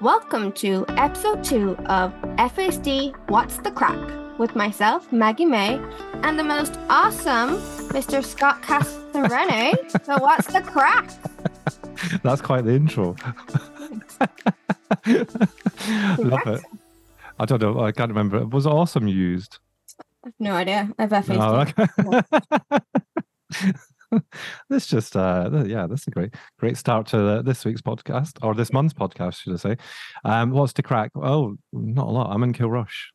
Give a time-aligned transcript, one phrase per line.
[0.00, 5.80] Welcome to episode two of FASD What's the Craic with myself, Maggie May,
[6.22, 7.56] and the most awesome
[7.90, 8.24] Mr.
[8.24, 9.74] Scott Casson-Rennie.
[10.04, 11.08] so, what's the crack?
[12.24, 13.14] That's quite the intro.
[16.24, 16.62] Love it.
[17.38, 17.80] I don't know.
[17.80, 18.44] I can't remember.
[18.46, 19.58] Was awesome used?
[20.40, 20.90] No idea.
[20.98, 21.36] I've FASD.
[21.38, 21.60] Oh,
[23.60, 23.72] okay.
[24.68, 28.32] this just uh yeah this is a great great start to uh, this week's podcast
[28.42, 29.76] or this month's podcast should i say
[30.24, 33.08] um what's to crack oh not a lot i'm in kilrush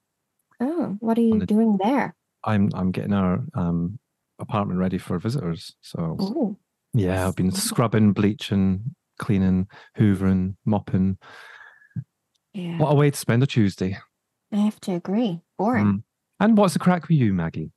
[0.59, 2.15] Oh, what are you the- doing there?
[2.43, 3.99] i'm i'm getting our um
[4.39, 6.57] apartment ready for visitors so Oh,
[6.93, 11.17] yeah i've been scrubbing bleaching cleaning hoovering mopping
[12.53, 12.77] yeah.
[12.79, 13.97] what a way to spend a tuesday
[14.51, 15.41] I have to agree.
[15.57, 15.85] Boring.
[15.85, 16.03] Mm.
[16.39, 17.71] and what's the crack with you maggie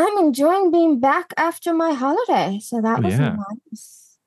[0.00, 2.58] I'm enjoying being back after my holiday.
[2.60, 3.36] So that Oh, was yeah.
[3.62, 4.18] nice.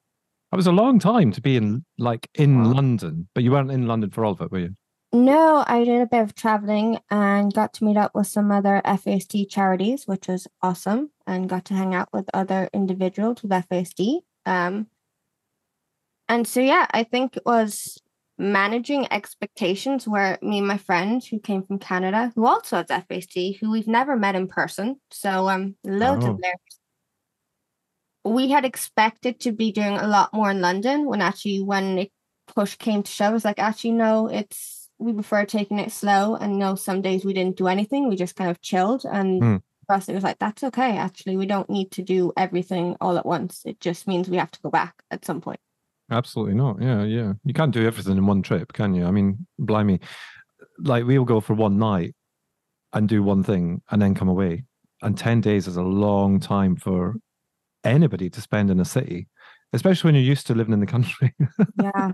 [0.52, 2.74] that was a long time to be in like in Wow.
[2.74, 4.76] london but you weren't in london for all of it were you
[5.14, 8.82] No, I did a bit of traveling and got to meet up with some other
[8.84, 14.22] FASD charities, which was awesome, and got to hang out with other individuals with FASD.
[14.48, 14.88] Um,
[16.28, 18.00] and so, yeah, I think it was
[18.38, 23.60] managing expectations where me and my friend who came from Canada, who also has FASD,
[23.60, 25.00] who we've never met in person.
[25.12, 26.32] So, um, loads Oh.
[26.32, 26.80] of layers.
[28.26, 32.12] We had expected to be doing a lot more in London when actually, when it
[32.48, 36.36] push came to shove, was like, actually, no, it's we prefer taking it slow.
[36.36, 39.06] And no, some days we didn't do anything, we just kind of chilled.
[39.06, 39.56] And Hmm.
[39.88, 40.98] for us, it was like, that's okay.
[40.98, 43.62] Actually, we don't need to do everything all at once.
[43.66, 45.60] It just means we have to go back at some point.
[46.14, 46.82] Absolutely not.
[46.82, 47.34] Yeah, yeah.
[47.44, 49.06] You can't do everything in one trip, can you?
[49.06, 50.00] I mean, blimey.
[50.80, 52.16] Like we'll go for one night
[52.94, 54.64] and do one thing and then come away.
[55.02, 57.16] And 10 days is a long time for
[57.84, 59.28] anybody to spend in a city,
[59.74, 61.34] especially when you're used to living in the country.
[61.82, 62.12] Yeah.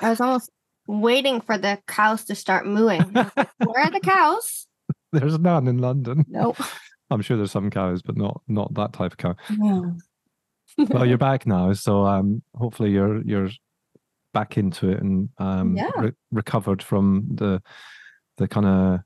[0.00, 0.50] I was almost
[0.86, 3.10] waiting for the cows to start mooing.
[3.12, 3.32] Like,
[3.64, 4.66] Where are the cows?
[5.12, 6.24] There's none in London.
[6.28, 6.58] Nope.
[7.10, 9.34] I'm sure there's some cows, but not not that type of cow.
[9.58, 9.96] No.
[10.78, 13.50] Well, you're back now, so um hopefully you're you're
[14.32, 15.90] back into it and um Yeah.
[15.96, 17.60] re- recovered from the
[18.36, 19.00] the kind of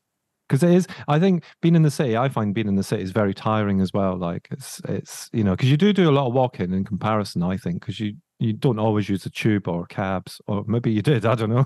[0.46, 3.02] because it is i think being in the city i find being in the city
[3.02, 6.12] is very tiring as well like it's it's you know because you do do a
[6.12, 9.66] lot of walking in comparison i think because you you don't always use a tube
[9.66, 11.64] or cabs or maybe you did i don't know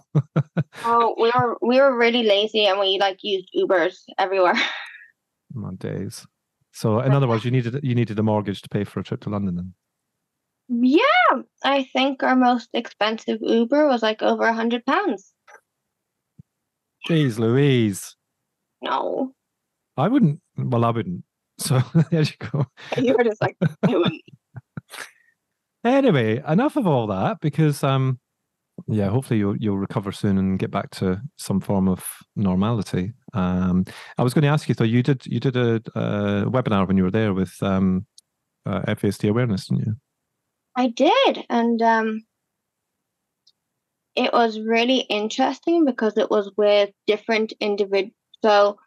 [0.85, 4.55] Oh, we were we were really lazy and we like used Ubers everywhere.
[5.53, 6.25] my days
[6.73, 9.21] so in other words you needed you needed a mortgage to pay for a trip
[9.23, 9.75] to london then
[10.69, 15.33] Yeah, I think our most expensive Uber was like over a hundred pounds.
[17.09, 18.17] jeez louise
[18.83, 19.33] No,
[19.97, 21.25] i wouldn't well i wouldn't
[21.59, 21.81] so
[22.11, 22.67] there you go
[22.99, 24.23] you were just like, I wouldn't.
[25.85, 28.19] Anyway, enough of all that because um
[28.87, 32.05] yeah, hopefully you'll you'll recover soon and get back to some form of
[32.37, 33.13] normality.
[33.33, 33.85] Um
[34.19, 36.97] I was going to ask you though, you did you did a, a webinar when
[36.97, 38.07] you were there with um
[38.67, 39.97] uh, FASD awareness, didn't you?
[40.79, 42.23] I did, and um,
[44.15, 48.15] it was really interesting because it was with different individuals.
[48.45, 48.79] So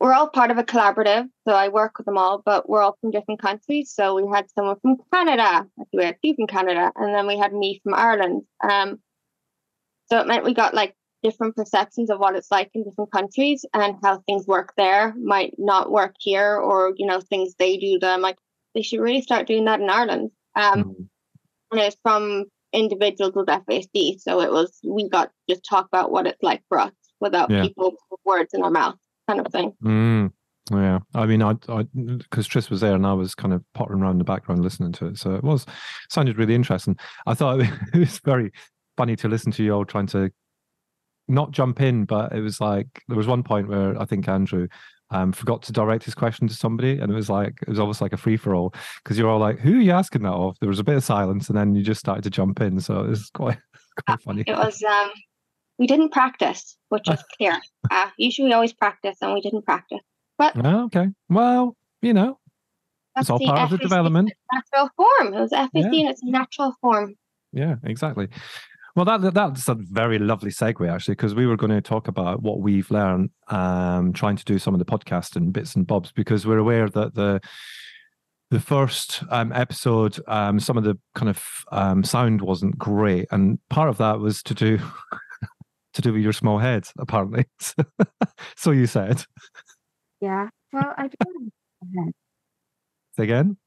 [0.00, 1.28] we're all part of a collaborative.
[1.46, 3.92] So I work with them all, but we're all from different countries.
[3.94, 7.36] So we had someone from Canada, actually we had two from Canada, and then we
[7.36, 8.44] had me from Ireland.
[8.66, 8.98] Um,
[10.06, 13.66] so it meant we got like different perceptions of what it's like in different countries
[13.74, 17.98] and how things work there might not work here, or you know things they do
[17.98, 18.38] that I'm like
[18.74, 20.30] they should really start doing that in Ireland.
[20.54, 21.10] Um,
[21.70, 24.20] And it's from individuals with FASD.
[24.20, 27.50] So it was we got to just talk about what it's like for us without
[27.50, 27.62] Yeah.
[27.62, 28.94] people with words in our mouth,
[29.28, 29.72] kind of thing.
[29.82, 30.32] Mm,
[30.70, 34.02] yeah, I mean, I, I, because Tris was there and I was kind of pottering
[34.02, 35.66] around in the background listening to it, so it was
[36.10, 36.96] sounded really interesting.
[37.26, 37.60] I thought
[37.94, 38.52] it was very
[38.96, 40.30] funny to listen to you all trying to
[41.26, 44.68] not jump in, but it was like there was one point where I think Andrew
[45.10, 48.00] um forgot to direct his question to somebody, and it was like it was almost
[48.00, 50.56] like a free for all because you're all like, "Who are you asking that of?"
[50.60, 53.00] There was a bit of silence, and then you just started to jump in, so
[53.00, 53.58] it was quite
[54.06, 54.44] quite funny.
[54.46, 55.10] It was um
[55.78, 57.56] we didn't practice, which is clear.
[57.90, 60.00] Uh, usually we always practice and we didn't practice.
[60.36, 62.38] But Oh, okay, well, you know,
[63.16, 64.32] it's all part of the development.
[64.52, 65.34] natural form.
[65.34, 66.00] It was FASD Yeah.
[66.00, 67.14] in its natural form.
[67.52, 68.28] Yeah, exactly.
[68.98, 72.08] Well, that that- that's a very lovely segue actually, because we were going to talk
[72.08, 75.86] about what we've learned um, trying to do some of the podcast and bits and
[75.86, 77.40] bobs, because we're aware that the
[78.50, 83.60] the first um, episode, um, some of the kind of um, sound wasn't great, and
[83.70, 84.78] part of that was to do
[85.92, 87.44] to do with your small head, apparently.
[88.56, 89.22] so you said.
[90.20, 90.48] Yeah.
[90.72, 91.50] Well, I do have a
[91.86, 92.12] small head.
[93.16, 93.58] Say again.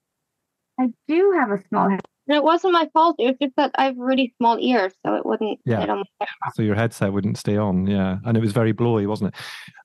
[0.78, 2.02] I do have a small head.
[2.32, 3.18] And it wasn't my fault.
[3.20, 5.82] It was just that I have really small ears, so it wouldn't Yeah.
[5.92, 8.20] on my so your headset wouldn't stay on yeah.
[8.24, 9.42] And it was very blowy wasn't it?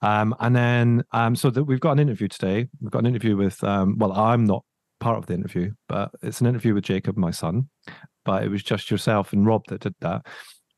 [0.06, 2.68] Um and then um so that we've got an interview today.
[2.80, 4.62] We've got an interview with um well i'm not
[5.00, 7.68] part of the interview but it's an interview with jacob my son.
[8.24, 10.24] But it was just yourself and rob that did that.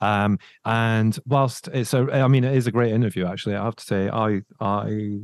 [0.00, 3.76] Um and whilst it's a i mean it is a great interview actually i have
[3.76, 4.08] to say.
[4.08, 5.18] I i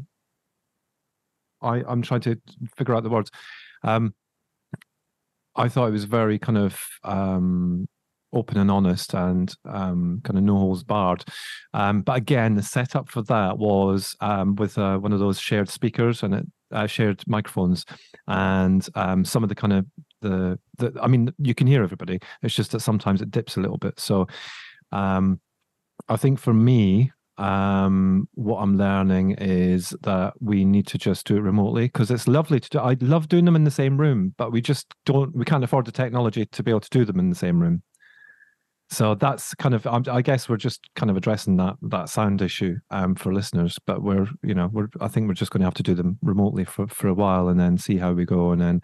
[1.63, 2.37] i i'm trying to
[2.77, 3.31] figure out the words.
[3.83, 4.15] Um
[5.57, 7.87] i thought it was very kind of um
[8.35, 11.25] open and honest and um, kind of no holes barred.
[11.73, 15.69] Um, but again, the setup for that was um, with uh, one of those shared
[15.69, 17.85] speakers and it, uh, shared microphones,
[18.27, 19.87] and um, some of the kind of
[20.21, 22.19] the, the I mean, you can hear everybody.
[22.43, 23.99] It's just that sometimes it dips a little bit.
[24.01, 24.27] So
[24.91, 25.41] um,
[26.09, 31.37] I think for me, um what i'm learning is that we need to just do
[31.37, 34.33] it remotely because it's lovely to do i love doing them in the same room
[34.39, 37.19] but we just don't we can't afford the technology to be able to do them
[37.19, 37.83] in the same room.
[38.91, 42.77] So that's kind of I'm- guess we're just kind of addressing that that sound issue
[42.91, 45.75] um for listeners but we're you know we're i think we're just going to have
[45.75, 48.61] to do them remotely for for a while and then see how we go and
[48.61, 48.81] then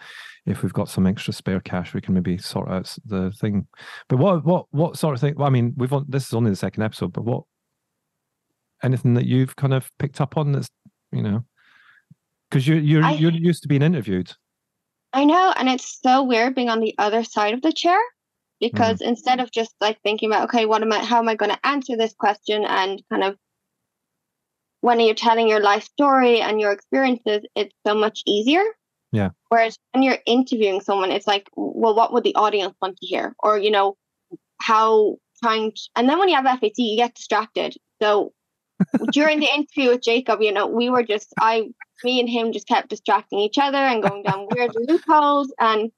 [0.46, 3.66] if we've got some extra spare cash we can maybe sort out the thing.
[4.08, 6.50] But what what what sort of thing well, i mean we've on this is only
[6.50, 7.44] the second episode but what
[8.82, 10.68] anything that you've kind of picked up on that's
[11.12, 11.44] you know
[12.48, 14.32] because you you're I- you're used to being interviewed
[15.12, 17.98] I know, and it's so weird being on the other side of the chair
[18.60, 19.08] because mm.
[19.08, 21.66] instead of just like thinking about, okay, what am I, how am I going to
[21.66, 23.36] answer this question, and kind of
[24.82, 28.62] when you're telling your life story and your experiences, it's so much easier.
[29.12, 29.30] Yeah.
[29.48, 33.34] Whereas when you're interviewing someone, it's like, well, what would the audience want to hear,
[33.40, 33.96] or you know,
[34.62, 37.74] how trying, to, and then when you have FASD, you get distracted.
[38.00, 38.32] So
[39.12, 41.68] during the interview with Jacob, you know, we were just I
[42.04, 45.52] me and him just kept distracting each other and going down weird loopholes.
[45.58, 45.90] And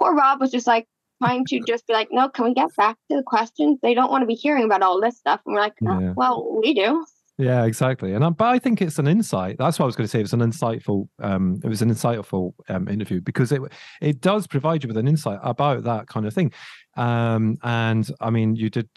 [0.00, 0.86] poor Rob was just like
[1.22, 3.78] trying to just be like, no, can we get back to the questions?
[3.82, 5.40] They don't want to be hearing about all this stuff.
[5.44, 6.12] And we're like, "Oh, Yeah.
[6.16, 7.04] well, we do.
[7.36, 8.12] Yeah, exactly.
[8.12, 9.56] And I, but I think it's an insight.
[9.58, 10.18] That's what I was going to say.
[10.18, 11.08] It was an insightful.
[11.22, 13.62] Um, it was an insightful um, interview because it
[14.02, 16.52] it does provide you with an insight about that kind of thing.
[16.98, 18.88] Um, and I mean, you did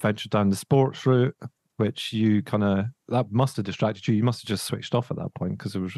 [0.00, 1.36] venture down the sports route,
[1.76, 4.14] which you kind of that must have distracted you.
[4.14, 5.96] You must have just switched off at that point because it was.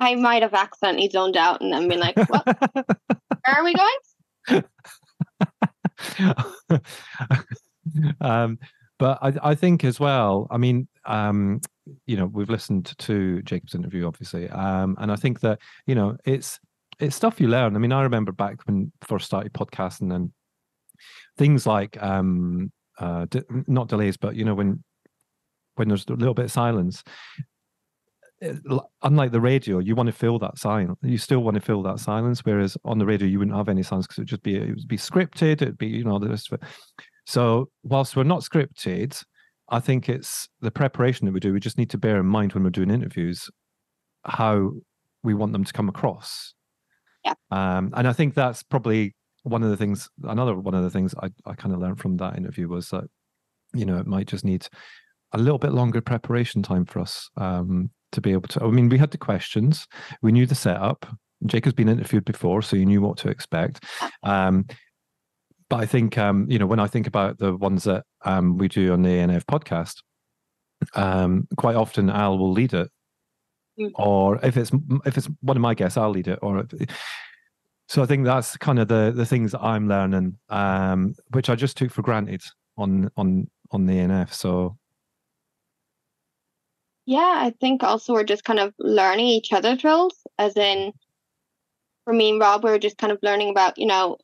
[0.00, 2.44] I might have accidentally zoned out and then been like, what?
[2.74, 4.64] Where are we going?
[8.20, 8.58] um,
[8.98, 10.46] but I, I think as well.
[10.50, 11.60] I mean, um,
[12.06, 16.16] you know, we've listened to Jacob's interview, obviously, um, and I think that you know,
[16.24, 16.58] it's
[16.98, 17.76] it's stuff you learn.
[17.76, 20.32] I mean, I remember back when I first started podcasting and
[21.36, 24.82] things like um, uh, d- not delays, but you know, when
[25.76, 27.02] when there's a little bit of silence.
[29.02, 30.98] Unlike the radio, you want to fill that silence.
[31.02, 33.82] You still want to fill that silence, whereas on the radio you wouldn't have any
[33.82, 35.62] silence because it would just be it would be scripted.
[35.62, 36.68] It'd be you know the rest of it.
[37.26, 39.22] So whilst we're not scripted,
[39.70, 41.52] I think it's the preparation that we do.
[41.52, 43.48] We just need to bear in mind when we're doing interviews
[44.24, 44.72] how
[45.22, 46.54] we want them to come across.
[47.24, 47.34] Yeah.
[47.50, 50.08] Um, and I think that's probably one of the things.
[50.22, 53.04] Another one of the things I I kind of learned from that interview was that
[53.72, 54.66] you know it might just need
[55.34, 58.64] a little bit longer preparation time for us um, to be able to.
[58.64, 59.86] I mean, we had the questions,
[60.22, 61.06] we knew the setup.
[61.46, 63.84] Jake has been interviewed before, so you knew what to expect.
[64.22, 64.66] Um,
[65.68, 68.68] but I think um, you know when I think about the ones that um, we
[68.68, 69.96] do on the ANF podcast,
[70.94, 72.90] um, quite often Al will lead it,
[73.78, 73.90] Mm.
[73.96, 74.70] or if it's
[75.04, 76.38] if it's one of my guests, I'll lead it.
[76.42, 76.88] Or if,
[77.88, 81.56] so I think that's kind of the the things that I'm learning, um, which I
[81.56, 82.42] just took for granted
[82.76, 84.32] on on on the ANF.
[84.32, 84.76] So
[87.06, 90.92] Yeah, I think also we're just kind of learning each other's roles, as in,
[92.04, 94.16] for me and Rob, we're just kind of learning about, you know,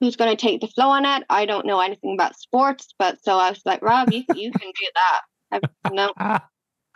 [0.00, 1.24] who's going to take the flow on it.
[1.28, 4.68] I don't know anything about sports, but so I was like, Rob, you you can
[4.68, 5.20] do that.
[5.52, 6.12] I no,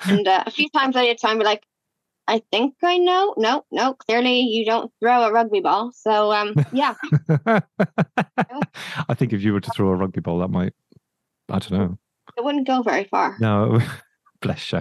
[0.09, 1.63] and uh, a few times I did and be like,
[2.27, 3.35] I think I know.
[3.37, 5.93] No, no, clearly you don't throw a rugby ball.
[5.95, 6.95] So um, yeah,
[7.47, 10.73] I think if you were to throw a rugby ball, that might,
[11.51, 11.99] I don't know.
[12.37, 13.37] it wouldn't go very far.
[13.41, 13.81] No,
[14.45, 14.81] bless you.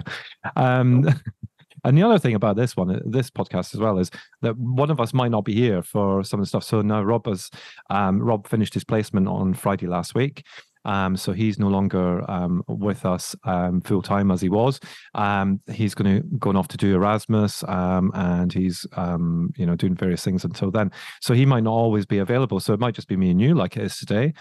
[0.54, 1.08] Um,
[1.84, 4.10] and the other thing about this one, this podcast as well, is
[4.42, 6.62] that one of us might not be here for some of the stuff.
[6.62, 7.50] So now Rob has,
[7.90, 10.44] um, Rob finished his placement on Friday last week.
[10.86, 14.78] Um, so he's no longer um, with us um, full time as he was.
[15.14, 19.76] Um, he's going to going off to do Erasmus, um, and he's um, you know
[19.76, 20.92] doing various things until then.
[21.22, 22.60] So he might not always be available.
[22.60, 24.34] So it might just be me and you, like it is today.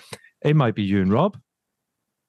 [0.44, 1.38] It might be you and Rob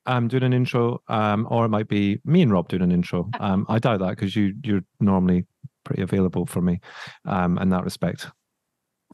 [0.06, 3.30] um, doing an intro, um, or it might be me and Rob doing an intro.
[3.40, 5.46] Um, I doubt that because you you're normally
[5.84, 6.80] pretty available for me
[7.26, 8.28] um, in that respect.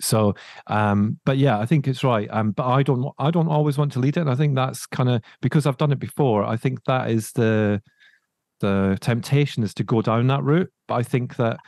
[0.00, 0.34] So,
[0.66, 2.28] um, but yeah, I think it's right.
[2.30, 4.20] Um, but I don't, I don't always want to lead it.
[4.20, 6.44] And I think that's kind of because I've done it before.
[6.44, 7.82] I think that is the,
[8.60, 10.72] the temptation is to go down that route.
[10.88, 11.58] But I think that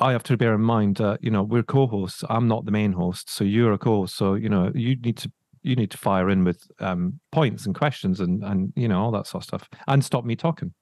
[0.00, 2.24] I have to bear in mind that you know we're co-hosts.
[2.28, 4.16] I'm not the main host, so you're a co-host.
[4.16, 5.30] So you know you need to
[5.62, 9.12] you need to fire in with um, points and questions and and you know all
[9.12, 10.72] that sort of stuff, and stop me talking.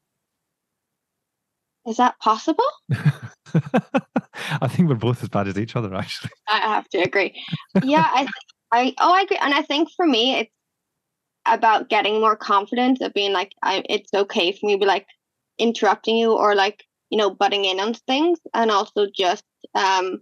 [1.87, 2.65] Is that possible?
[2.93, 6.31] I think we're both as bad as each other, actually.
[6.49, 7.43] I have to agree.
[7.83, 8.27] Yeah, I,
[8.73, 10.53] I, oh, I agree, and I think for me, it's
[11.47, 15.07] about getting more confidence of being like, I, it's okay for me to be like
[15.59, 19.45] interrupting you or like you know butting in on things, and also just
[19.75, 20.21] um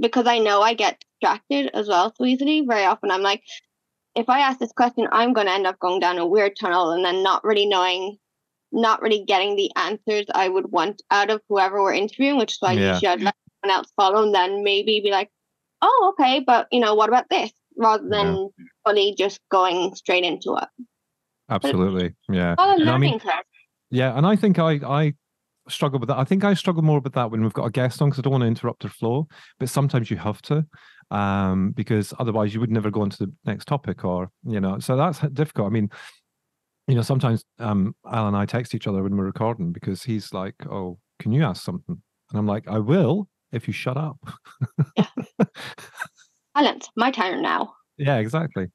[0.00, 2.64] because I know I get distracted as well so easily.
[2.66, 3.42] Very often, I'm like,
[4.14, 6.92] if I ask this question, I'm going to end up going down a weird tunnel
[6.92, 8.18] and then not really knowing
[8.72, 12.58] not really getting the answers I would want out of whoever we're interviewing, which is
[12.60, 12.94] why yeah.
[12.94, 15.30] usually I'd let someone else follow and then maybe be like,
[15.82, 17.52] oh, okay, but you know, what about this?
[17.76, 18.64] Rather than yeah.
[18.84, 20.68] fully just going straight into it.
[21.48, 22.14] Absolutely.
[22.28, 22.54] Yeah.
[22.58, 23.20] I mean,
[23.90, 24.16] yeah.
[24.16, 25.14] And I think I, I
[25.68, 26.18] struggle with that.
[26.18, 28.22] I think I struggle more with that when we've got a guest on because I
[28.22, 30.66] don't want to interrupt their flow, but sometimes you have to
[31.10, 34.78] um, because otherwise you would never go on to the next topic or, you know,
[34.78, 35.68] so that's difficult.
[35.68, 35.90] I mean,
[36.88, 40.32] you know, sometimes um, Al and I text each other when we're recording because he's
[40.32, 44.18] like, "Oh, can you ask something?" And I'm like, "I will if you shut up."
[44.96, 45.06] yeah.
[46.56, 46.88] Silence.
[46.96, 47.74] My turn now.
[47.98, 48.66] Yeah, exactly.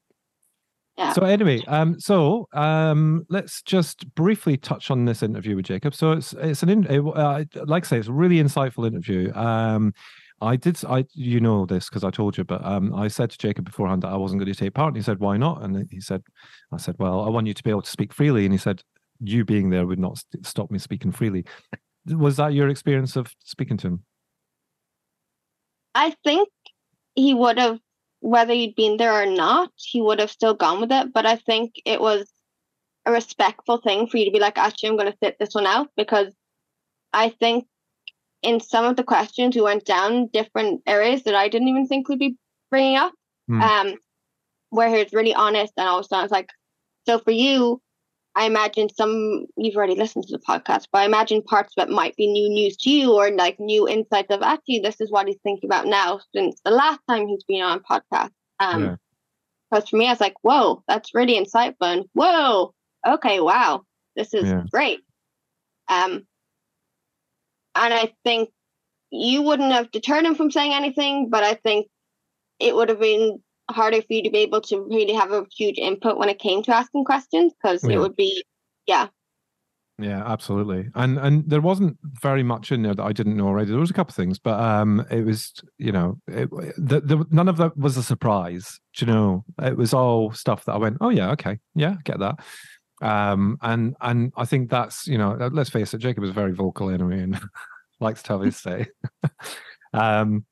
[0.98, 1.14] Yeah.
[1.14, 5.96] So anyway, um, so um, let's just briefly touch on this interview with Jacob.
[5.96, 9.34] So it's it's an it, uh, like I say, it's a really insightful interview.
[9.34, 9.94] Um,
[10.42, 10.84] I did.
[10.86, 14.02] I you know this because I told you, but um, I said to Jacob beforehand
[14.02, 16.24] that I wasn't going to take part, and he said, "Why not?" And he said,
[16.72, 18.84] "I said, well, I want you to be able to speak freely," and he said,
[19.20, 21.46] "You being there would not st- stop me speaking freely."
[22.08, 24.04] Was that your experience of speaking to him?
[25.94, 26.50] I think
[27.16, 27.80] he would have,
[28.22, 31.14] whether he'd been there or not, he would have still gone with it.
[31.14, 32.32] But I think it was
[33.06, 35.66] a respectful thing for you to be like, actually, I'm going to sit this one
[35.66, 36.34] out because
[37.12, 37.66] I think
[38.42, 42.08] in some of the questions we went down different areas that I didn't even think
[42.08, 42.38] we'd be
[42.70, 43.14] bringing up.
[43.50, 43.62] Mm.
[43.62, 43.96] Um,
[44.70, 46.50] where he was really honest and always was like,
[47.06, 47.82] so for you,
[48.36, 51.94] I imagine some you've already listened to the podcast, but I imagine parts of it
[51.94, 55.28] might be new news to you or like new insights of actually this is what
[55.28, 58.32] he's thinking about now since the last time he's been on podcast.
[58.60, 58.96] Um, yeah.
[59.70, 61.76] because for me, I was like, whoa, that's really insightful.
[61.82, 62.74] And whoa,
[63.06, 63.84] okay, wow,
[64.16, 64.64] this is yeah.
[64.72, 65.02] great.
[65.90, 66.26] Um,
[67.76, 68.50] and I think
[69.12, 71.88] you wouldn't have deterred him from saying anything, but I think
[72.60, 75.78] it would have been harder for you to be able to really have a huge
[75.78, 77.96] input when it came to asking questions because yeah.
[77.96, 78.44] it would be,
[78.88, 79.08] yeah.
[80.00, 80.90] Yeah, absolutely.
[80.96, 83.70] And and there wasn't very much in there that I didn't know already.
[83.70, 87.26] There was a couple of things, but um, it was you know, it, the, the,
[87.30, 88.80] none of that was a surprise.
[88.98, 89.44] you know?
[89.62, 92.40] It was all stuff that I went, oh yeah, okay, yeah, get that.
[93.02, 96.90] Um, and and I think that's you know, let's face it, Jacob is very vocal
[96.90, 97.40] anyway, and
[98.00, 98.88] likes to have his say.
[99.94, 100.46] um,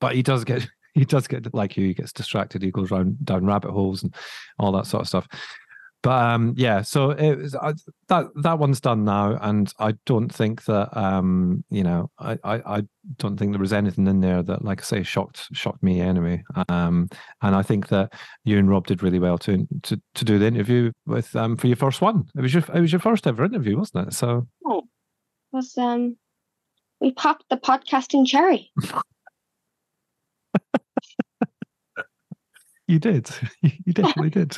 [0.00, 3.24] but he does get he does get like you, he gets distracted, he goes round
[3.24, 4.14] down rabbit holes and
[4.58, 5.28] all that sort of stuff.
[6.02, 7.74] But um, yeah, so it was, I,
[8.06, 12.54] that that one's done now, and I don't think that um, you know, I, I,
[12.76, 12.82] I
[13.16, 16.44] don't think there was anything in there that, like I say, shocked shocked me anyway.
[16.68, 17.08] Um,
[17.42, 18.12] and I think that
[18.44, 21.66] you and Rob did really well to to to do the interview with um for
[21.66, 22.28] your first one.
[22.36, 24.14] It was your it was your first ever interview, wasn't it?
[24.14, 24.84] So oh,
[25.50, 26.16] was um
[27.00, 28.70] we popped the podcasting cherry.
[32.88, 33.30] you did.
[33.62, 34.56] You definitely did.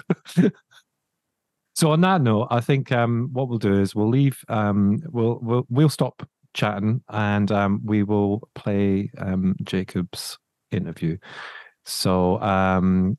[1.74, 4.44] so on that note, I think um, what we'll do is we'll leave.
[4.48, 10.38] Um, we'll we'll we'll stop chatting and um, we will play um, Jacob's
[10.70, 11.16] interview.
[11.84, 13.18] So um,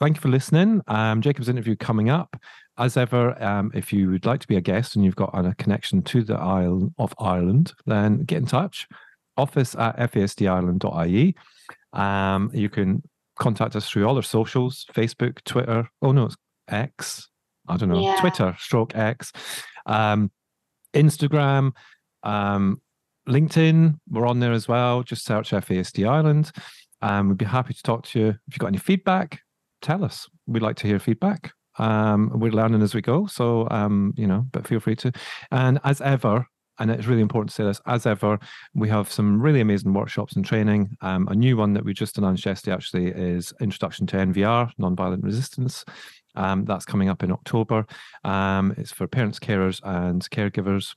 [0.00, 0.82] thank you for listening.
[0.86, 2.36] Um, Jacob's interview coming up.
[2.78, 5.52] As ever, um, if you would like to be a guest and you've got a
[5.56, 8.86] connection to the Isle of Ireland, then get in touch.
[9.36, 11.34] Office at fasdireland.ie.
[11.92, 13.02] Um, you can
[13.38, 15.88] contact us through all our socials Facebook, Twitter.
[16.02, 16.36] Oh, no, it's
[16.68, 17.28] X.
[17.68, 18.00] I don't know.
[18.00, 18.16] Yeah.
[18.20, 19.32] Twitter, stroke X.
[19.86, 20.30] Um,
[20.94, 21.72] Instagram,
[22.22, 22.80] um,
[23.28, 23.98] LinkedIn.
[24.08, 25.02] We're on there as well.
[25.02, 26.50] Just search FASD Ireland.
[27.02, 28.28] Um, we'd be happy to talk to you.
[28.28, 29.40] If you've got any feedback,
[29.82, 30.28] tell us.
[30.46, 31.52] We'd like to hear feedback.
[31.78, 35.12] Um, we're learning as we go, so um, you know, but feel free to.
[35.52, 36.46] And as ever,
[36.78, 38.38] and it's really important to say this, as ever,
[38.74, 40.96] we have some really amazing workshops and training.
[41.00, 45.22] Um, a new one that we just announced yesterday actually is Introduction to NVR, Nonviolent
[45.22, 45.84] Resistance.
[46.34, 47.86] Um, that's coming up in October.
[48.24, 50.94] Um, it's for parents, carers, and caregivers.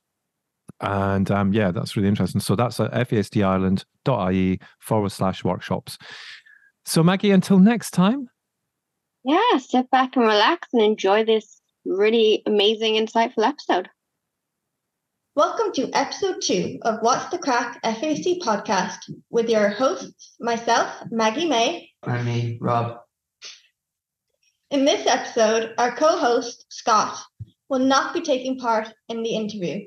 [0.82, 2.42] And um, yeah, that's really interesting.
[2.42, 5.98] So that's at fasdireland.ie forward slash workshops.
[6.86, 8.30] So, Maggie, until next time.
[9.24, 13.90] Yeah, sit back and relax and enjoy this really amazing, insightful episode.
[15.34, 18.98] Welcome to episode two of What's the Craic FASD podcast
[19.30, 21.90] with your hosts, myself, Maggie May.
[22.04, 22.98] And me, Rob.
[24.72, 27.18] In this episode, our co host, Scott,
[27.70, 29.86] will not be taking part in the interview,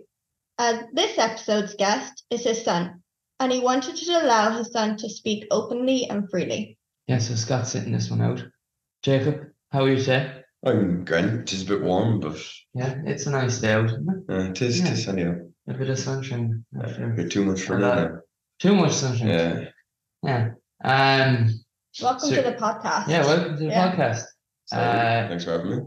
[0.59, 3.03] as this episode's guest is his son,
[3.39, 6.79] and he wanted to allow his son to speak openly and freely.
[7.07, 8.43] Yeah, so Scott's sitting this one out.
[9.03, 10.44] Jacob, how are you today?
[10.66, 11.40] I'm grand.
[11.40, 12.38] It is a bit warm, but
[12.75, 14.33] Yeah, it's a nice day out, isn't it?
[14.33, 14.80] uh, it is.
[14.80, 14.87] Yeah.
[14.87, 15.35] It is anyhow.
[15.68, 16.64] A bit of sunshine.
[16.78, 18.11] A after bit too much for a now.
[18.61, 19.28] Too much sunshine.
[19.28, 19.64] Yeah.
[20.23, 20.50] Yeah.
[20.85, 21.50] Um,
[22.02, 23.09] Welcome So- to the podcast.
[23.09, 23.94] yeah, welcome to the Yeah.
[23.94, 24.25] podcast.
[24.64, 25.83] So, Uh, thanks for having me.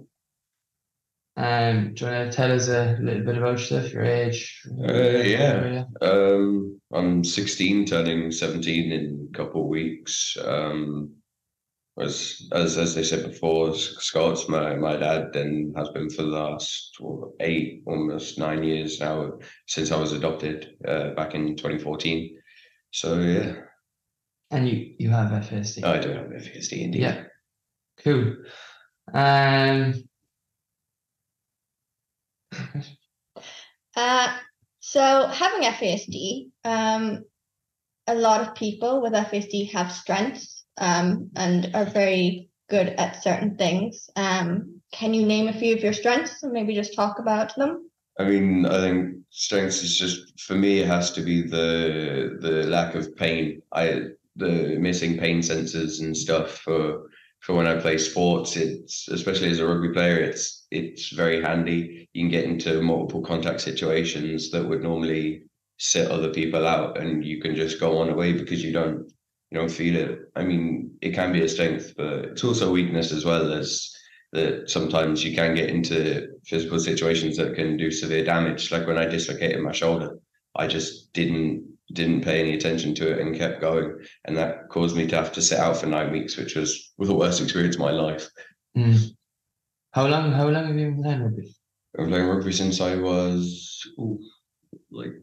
[1.35, 4.61] Um, do you want to tell us a little bit about yourself, your age?
[4.81, 5.83] Uh, yeah.
[6.01, 10.37] Um, I'm 16, turning 17 in a couple of weeks.
[10.43, 11.16] Um,
[11.99, 16.23] as as as they said before, S- Scott's my my dad, and has been for
[16.23, 19.33] the last what, eight, almost nine years now
[19.67, 22.37] since I was adopted uh, back in 2014.
[22.91, 23.55] So yeah,
[24.51, 25.83] And you, you have FSD.
[25.83, 27.01] I do have FSD indeed.
[27.01, 27.23] Yeah.
[28.03, 28.35] Cool.
[29.13, 29.93] Um,
[33.95, 34.37] Uh,
[34.79, 37.23] so having FASD, um,
[38.05, 43.57] a lot of people with FASD have strengths um, and are very good at certain
[43.57, 44.09] things.
[44.15, 47.89] Um, can you name a few of your strengths and maybe just talk about them?
[48.19, 50.79] I mean, I think strengths is just for me.
[50.79, 53.61] It has to be the the lack of pain.
[53.71, 54.01] I
[54.35, 57.09] the missing pain sensors and stuff for
[57.41, 58.55] for when I play sports.
[58.55, 60.17] It's especially as a rugby player.
[60.19, 62.09] It's it's very handy.
[62.13, 65.43] You can get into multiple contact situations that would normally
[65.77, 69.11] sit other people out, and you can just go on away because you don't
[69.51, 70.19] you don't feel it.
[70.35, 73.93] I mean, it can be a strength, but it's also a weakness as well as
[74.33, 78.71] that sometimes you can get into physical situations that can do severe damage.
[78.71, 80.19] Like when I dislocated my shoulder,
[80.55, 84.97] I just didn't didn't pay any attention to it and kept going, and that caused
[84.97, 87.81] me to have to sit out for nine weeks, which was the worst experience of
[87.81, 88.27] my life.
[88.77, 89.11] mm.
[89.91, 90.33] How long?
[90.33, 91.55] How long have you been playing rugby?
[91.95, 94.19] I've been playing rugby since I was ooh,
[94.91, 95.13] like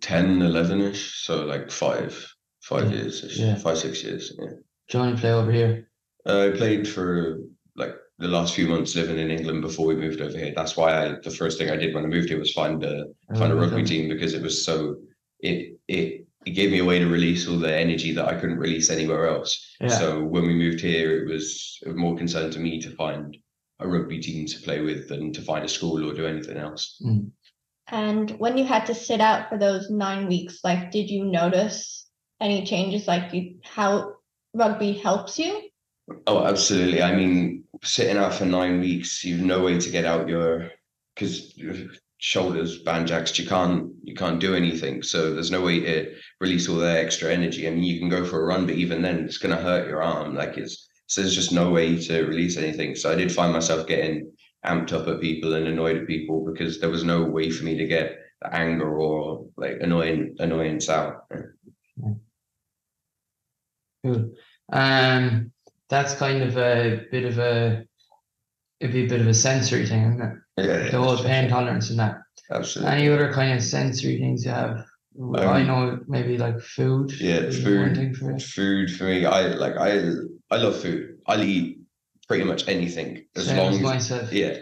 [0.00, 2.31] 10, 11-ish, so like five
[2.62, 3.54] five Yeah, years, yeah.
[3.56, 4.32] five six years.
[4.38, 4.46] Yeah.
[4.88, 5.88] Do you only play over here?
[6.26, 7.38] Uh, I played for
[7.76, 10.52] like the last few months living in England before we moved over here.
[10.54, 13.06] That's why I the first thing I did when I moved here was find a
[13.36, 14.96] find a rugby team because it was so
[15.40, 18.58] it it it gave me a way to release all the energy that I couldn't
[18.58, 19.76] release anywhere else.
[19.80, 19.88] Yeah.
[19.88, 23.36] So when we moved here, it was more concern to me to find
[23.78, 27.00] a rugby team to play with than to find a school or do anything else.
[27.88, 32.08] And when you had to sit out for those nine weeks, like, did you notice
[32.42, 34.16] any changes, like you, how
[34.54, 35.62] rugby helps you?
[36.26, 37.02] Oh, absolutely.
[37.02, 40.70] I mean, sitting out for nine weeks, you've no way to get out your
[41.14, 41.74] because your
[42.18, 45.02] shoulders, banjaxed, you can't you can't do anything.
[45.02, 47.66] So there's no way to release all that extra energy.
[47.66, 50.02] I mean, you can go for a run, but even then, it's gonna hurt your
[50.02, 50.34] arm.
[50.34, 52.96] Like it's so there's just no way to release anything.
[52.96, 54.32] So I did find myself getting
[54.64, 57.76] amped up at people and annoyed at people because there was no way for me
[57.76, 61.26] to get the anger or like annoying annoyance out.
[64.04, 64.32] Cool.
[64.72, 65.52] Um,
[65.88, 67.84] that's kind of a bit of a
[68.80, 70.38] it'd be a bit of a sensory thing, isn't it?
[70.56, 72.16] Yeah, The whole pain tolerance and that.
[72.50, 72.92] absolutely.
[72.94, 74.84] Any other kind of sensory things you have?
[75.36, 77.12] I Um, know maybe like food.
[77.20, 77.96] Yeah, food.
[77.96, 79.90] Thing for food for me i like i
[80.50, 81.78] i love food i'll eat
[82.28, 84.32] pretty much anything as Same long as as myself.
[84.32, 84.58] yeah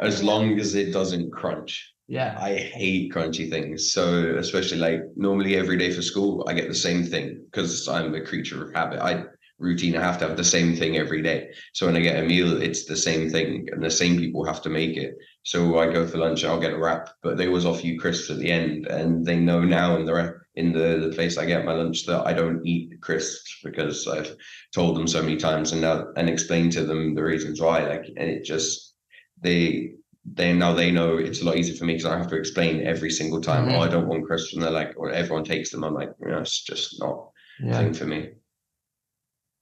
[0.00, 2.36] as long as it doesn't crunch Yeah.
[2.40, 6.74] i hate crunchy things so especially like normally every day for school i get the
[6.74, 9.22] same thing because i'm a creature of habit i
[9.60, 12.26] routine i have to have the same thing every day so when i get a
[12.26, 15.86] meal it's the same thing and the same people have to make it so i
[15.86, 18.50] go for lunch i'll get a wrap but they always offer you crisps at the
[18.50, 22.06] end and they know now in the in the, the place I get my lunch
[22.06, 24.34] that I don't eat crisps because I've
[24.74, 27.86] told them so many times and now and explained to them the reasons why.
[27.86, 28.96] Like and it just
[29.40, 29.92] they
[30.24, 32.36] they now they know it's a lot easier for me because I don't have to
[32.36, 33.66] explain every single time.
[33.68, 33.74] Mhm.
[33.74, 35.82] Oh, I don't want crisps, and they're like, or everyone takes them.
[35.84, 37.30] I'm like, you know, it's just not
[37.62, 37.72] a Yeah.
[37.78, 38.30] thing for me.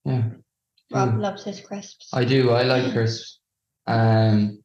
[0.05, 0.31] Yeah.
[0.91, 1.21] Rob Mm.
[1.21, 2.09] loves his crisps.
[2.13, 2.51] I do.
[2.51, 3.41] I like crisps.
[3.87, 4.63] Um,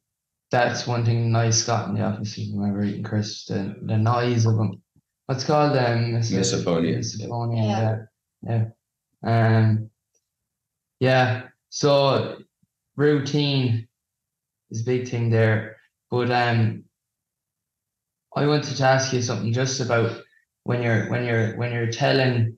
[0.51, 3.45] that's one thing nice got in the office is when we were eating crisps.
[3.45, 4.81] The, the noise of them.
[5.25, 6.97] What's it called um mis- Misophonia.
[6.97, 7.63] Misophonia.
[7.65, 8.05] Yeah.
[8.49, 8.65] Yeah.
[9.23, 9.57] Yeah.
[9.57, 9.89] Um.
[10.99, 11.49] Yeah.
[11.69, 12.39] So
[12.95, 13.87] routine
[14.69, 15.77] is a big thing there,
[16.13, 16.85] but um.
[18.35, 20.21] I wanted to ask you something just about
[20.63, 22.57] when you're when you're when you're telling.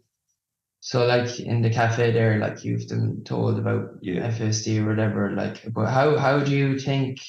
[0.82, 4.28] So like in the cafe there, like you've been told about Yeah.
[4.28, 7.20] FSD or whatever, like, but how how do you think?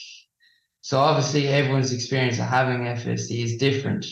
[0.83, 4.07] So obviously everyone's experience of having FSD is different,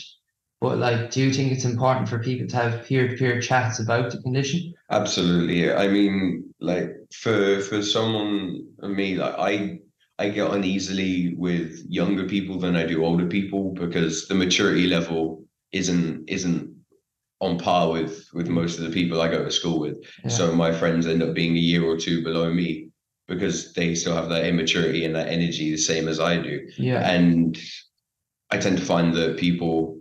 [0.61, 4.21] but like, do you think it's important for people to have peer-to-peer chats about the
[4.21, 4.73] condition?
[4.91, 5.71] Absolutely.
[5.73, 9.79] I mean, like for for someone me, like I
[10.17, 14.87] I get on easily with younger people than I do older people because the maturity
[14.87, 16.73] level isn't isn't
[17.41, 19.97] on par with with most of the people I go to school with.
[20.23, 20.29] Yeah.
[20.29, 22.89] So my friends end up being a year or two below me
[23.27, 26.67] because they still have that immaturity and that energy the same as I do.
[26.77, 27.57] Yeah, And
[28.51, 29.99] I tend to find that people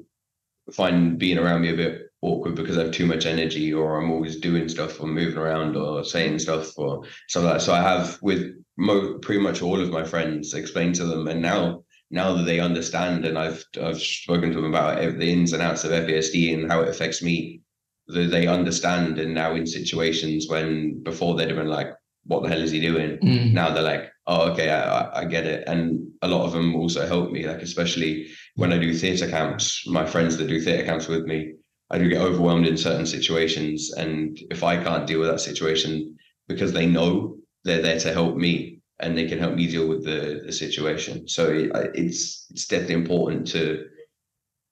[0.73, 4.11] find being around me a bit awkward because I have too much energy or I'm
[4.11, 7.65] always doing stuff or moving around or saying stuff or something like that.
[7.65, 11.41] So I have with mo- pretty much all of my friends explained to them and
[11.43, 15.63] now now that they understand and I've I've spoken to them about the ins and
[15.63, 17.61] outs of FASD and how it affects me,
[18.09, 21.89] that they understand and now in situations when before they'd have been like,
[22.27, 23.19] what the hell is he doing?
[23.19, 25.65] Mm, now they're like, oh, okay, I, I- I get it.
[25.67, 29.83] And a lot of them also help me, like especially when I do theatre camps,
[29.87, 31.55] my friends that do theatre camps with me,
[31.91, 33.93] I do get overwhelmed in certain situations.
[33.95, 36.17] And if I can't deal with that situation,
[36.49, 40.05] because they know they're there to help me and they can help me deal with
[40.05, 41.29] the, the situation.
[41.29, 43.87] So it, it's it's definitely important to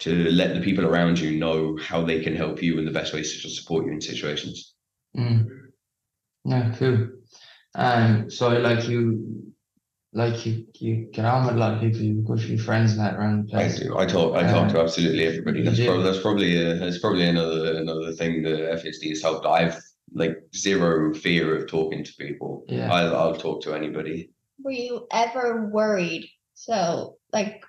[0.00, 3.14] to let the people around you know how they can help you and the best
[3.14, 4.74] ways to support you in situations.
[5.16, 5.46] mm.
[6.44, 7.08] Yeah, cool.
[7.76, 9.52] Um, so like you,
[10.12, 12.00] like you, you get on with a lot of people.
[12.00, 13.96] You've got a few friends that around the I do.
[13.96, 14.34] I talk.
[14.34, 15.62] I talk to absolutely everybody.
[15.62, 19.46] That's that's probably a, that's probably another another thing that FSD has helped.
[19.46, 19.80] I've
[20.14, 22.64] like zero fear of talking to people.
[22.68, 22.92] Yeah.
[22.92, 24.30] I, I'll talk to anybody.
[24.62, 26.28] Were you ever worried?
[26.54, 27.64] So, like,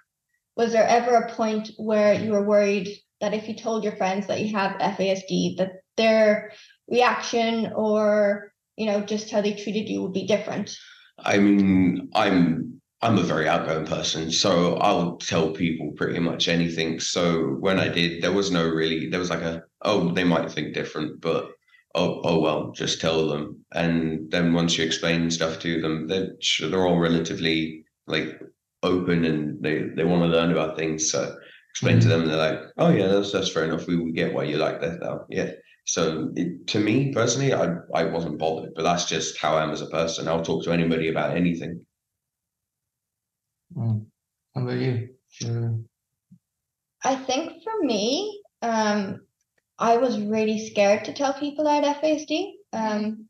[0.55, 2.89] was there ever a point where you were worried
[3.21, 6.51] that if you told your friends that you have FASD, that their
[6.87, 10.75] reaction or you know just how they treated you would be different?
[11.17, 16.99] I mean, I'm I'm a very outgoing person, so I'll tell people pretty much anything.
[16.99, 20.51] So when I did, there was no really there was like a oh they might
[20.51, 21.51] think different, but
[21.95, 23.65] oh oh well, just tell them.
[23.73, 28.39] And then once you explain stuff to them, they're they're all relatively like
[28.83, 31.11] open and they they want to learn about things.
[31.11, 31.35] So
[31.71, 33.87] explain to them, they're like, oh yeah, that's that's fair enough.
[33.87, 35.25] We, we get why you like that now.
[35.29, 35.51] Yeah.
[35.85, 39.71] So it, to me personally, I I wasn't bothered, but that's just how I am
[39.71, 40.27] as a person.
[40.27, 41.85] I'll talk to anybody about anything.
[43.75, 44.05] Mm.
[44.55, 45.09] How about you?
[45.31, 45.79] Sure.
[47.03, 49.22] I think for me, um,
[49.79, 53.27] I was really scared to tell people I had FASD, um,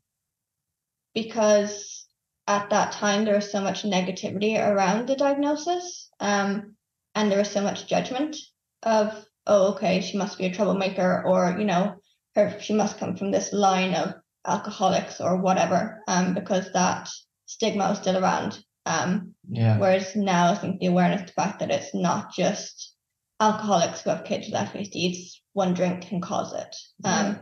[1.14, 2.06] because
[2.46, 6.76] at that time there was so much negativity around the diagnosis, um,
[7.14, 8.36] and there was so much judgment
[8.82, 11.96] of, oh, okay, she must be a troublemaker, or you know,
[12.34, 14.14] her she must come from this line of
[14.46, 17.08] alcoholics or whatever, um, because that
[17.46, 18.58] stigma was still around.
[18.86, 19.78] Um, Yeah.
[19.78, 22.93] Whereas now I think the awareness the fact that it's not just
[23.40, 26.76] alcoholics who have kids with FASD, it's one drink can cause it.
[27.04, 27.40] Um,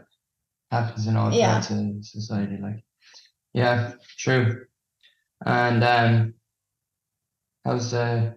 [0.70, 1.52] happens in all Yeah.
[1.54, 2.82] parts of society like
[3.52, 4.66] yeah true.
[5.44, 6.34] And um
[7.64, 8.32] how's uh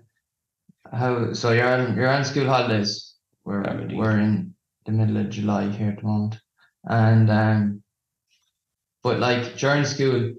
[0.92, 3.16] how so you're on you're on school holidays.
[3.44, 6.40] We're I'm we're in the middle of july here at the moment.
[6.84, 7.84] And um
[9.04, 10.34] but like during school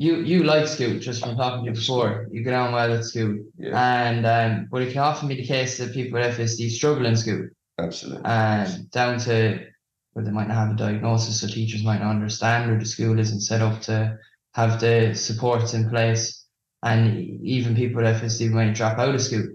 [0.00, 3.04] you you like school just from talking to you before you get on well at
[3.04, 3.76] school Yeah,
[4.08, 7.16] and um but it can often be the case that people with FSD struggle in
[7.16, 7.42] school
[7.78, 8.22] absolutely.
[8.24, 9.66] and down to
[10.12, 13.18] where they might not have a diagnosis, so teachers might not understand, or the school
[13.18, 14.18] isn't set up to
[14.54, 16.44] have the supports in place,
[16.82, 19.46] and even people with FSD might drop out of school.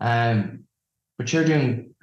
[0.00, 0.64] Um,
[1.16, 1.94] but you're doing,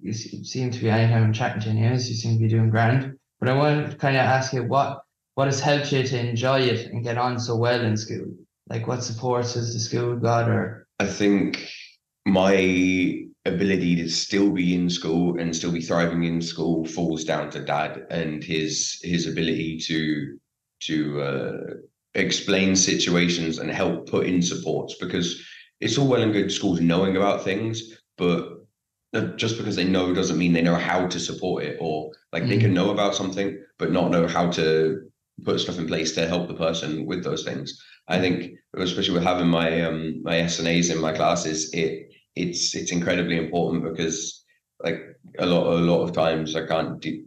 [0.00, 3.16] you seem to be anytime I'm chatting to you, you seem to be doing grand.
[3.40, 5.00] But I want to kind of ask you what
[5.38, 8.26] what has helped you to enjoy it and get on so well in school?
[8.68, 11.70] Like what supports has the school got, or I think
[12.26, 17.50] my ability to still be in school and still be thriving in school falls down
[17.50, 20.36] to dad and his his ability to
[20.80, 21.74] to uh,
[22.14, 25.40] explain situations and help put in supports because
[25.78, 28.66] it's all well and good schools knowing about things but
[29.36, 32.58] just because they know doesn't mean they know how to support it or like they
[32.58, 35.08] can know about something but not know how to
[35.44, 39.22] put stuff in place to help the person with those things i think especially with
[39.22, 44.44] having my um my SNAs in my classes it it's it's incredibly important because
[44.84, 45.00] like
[45.38, 47.24] a lot a lot of times I can't do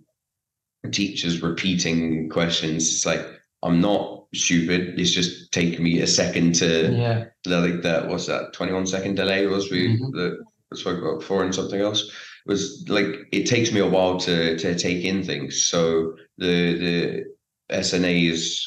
[0.91, 2.89] teachers repeating questions.
[2.89, 3.25] It's like
[3.63, 4.99] I'm not stupid.
[4.99, 8.07] It's just taking me a second to yeah, like that.
[8.07, 8.53] What's that?
[8.53, 10.11] Twenty one second delay was we Mhm.
[10.13, 10.37] the
[10.75, 12.09] spoke about before and something else
[12.45, 15.63] was like it takes me a while to to take in things.
[15.63, 17.25] So the the
[17.71, 18.59] SNAs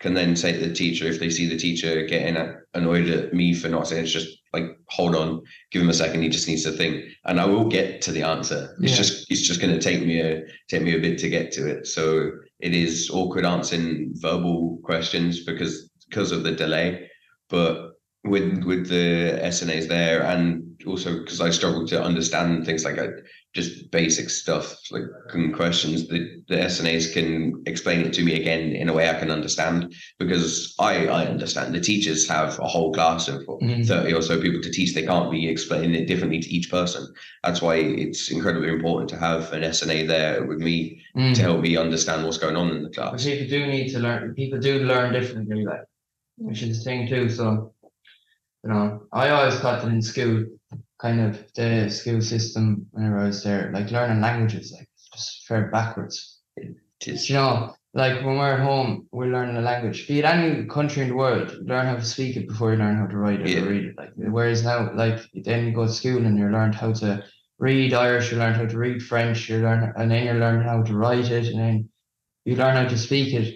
[0.00, 2.36] can then say to the teacher if they see the teacher getting
[2.74, 6.22] annoyed at me for not saying it's just like hold on give him a second
[6.22, 7.04] he just needs to think.
[7.24, 8.76] And i will get to the answer.
[8.80, 8.96] It's Yeah.
[8.98, 11.66] just it's just going to take me a take me a bit to get to
[11.66, 11.86] it.
[11.86, 17.08] So it is awkward answering verbal questions because because of the delay.
[17.48, 17.92] But
[18.24, 23.08] with with the SNAs there and also because i struggle to understand things like I,
[23.54, 25.02] just basic stuff like
[25.54, 29.30] questions the, the SNAs can explain it to me again in a way i can
[29.30, 33.86] understand because i i understand the teachers have a whole class of Mhm.
[33.86, 37.06] 30 or so people to teach they can't be explaining it differently to each person
[37.44, 41.34] that's why it's incredibly important to have an SNA there with me Mm.
[41.34, 43.98] to help me understand what's going on in the But class people do need to
[43.98, 44.34] learn.
[44.34, 45.84] People do learn differently, like
[46.38, 47.28] which is the thing too.
[47.28, 47.74] So,
[48.64, 50.46] you know, I always thought that in school,
[51.02, 55.68] kind of the school system whenever I was there, like learning languages, like just fair
[55.70, 56.40] backwards.
[56.56, 60.06] It is- You know, like when we're at home, we're learning a language.
[60.08, 62.96] Be it any country in the world, learn how to speak it before you learn
[62.96, 63.62] how to write it Yeah.
[63.62, 63.94] or read it.
[63.98, 67.24] Like whereas now, like then you go to school and you learned how to
[67.58, 70.82] read Irish, you learn how to read French, you learn and then you learn how
[70.82, 71.88] to write it, and then
[72.44, 73.48] you learn how to speak it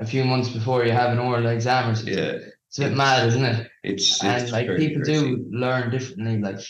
[0.00, 2.18] a few months before you have an oral exam or something.
[2.18, 3.70] yeah It's a bit mad, isn't it?
[3.84, 6.38] It's, and it's like people do learn differently.
[6.38, 6.60] Like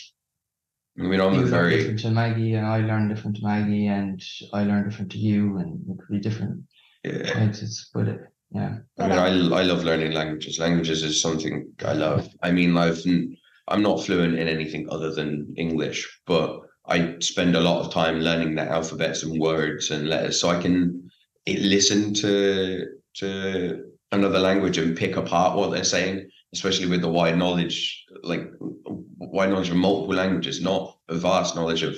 [0.97, 3.87] i mean i'm you learn very different to Maggie, and I learn different to Maggie,
[3.87, 4.21] and
[4.53, 6.63] I learn different to you, and it could be different.
[7.03, 8.19] yeah It's, but it,
[8.51, 8.77] yeah.
[8.99, 9.17] I mean,
[9.53, 10.59] I, I love learning languages.
[10.59, 12.29] Languages is something I love.
[12.41, 13.01] I mean, I've
[13.67, 18.19] I'm not fluent in anything other than English, but I spend a lot of time
[18.19, 21.09] learning the alphabets and words and letters, so I can
[21.47, 26.29] listen to to another language and pick apart what they're saying.
[26.55, 28.49] Especially with the wide knowledge, like
[29.35, 31.95] wide knowledge of multiple languages, not a vast knowledge of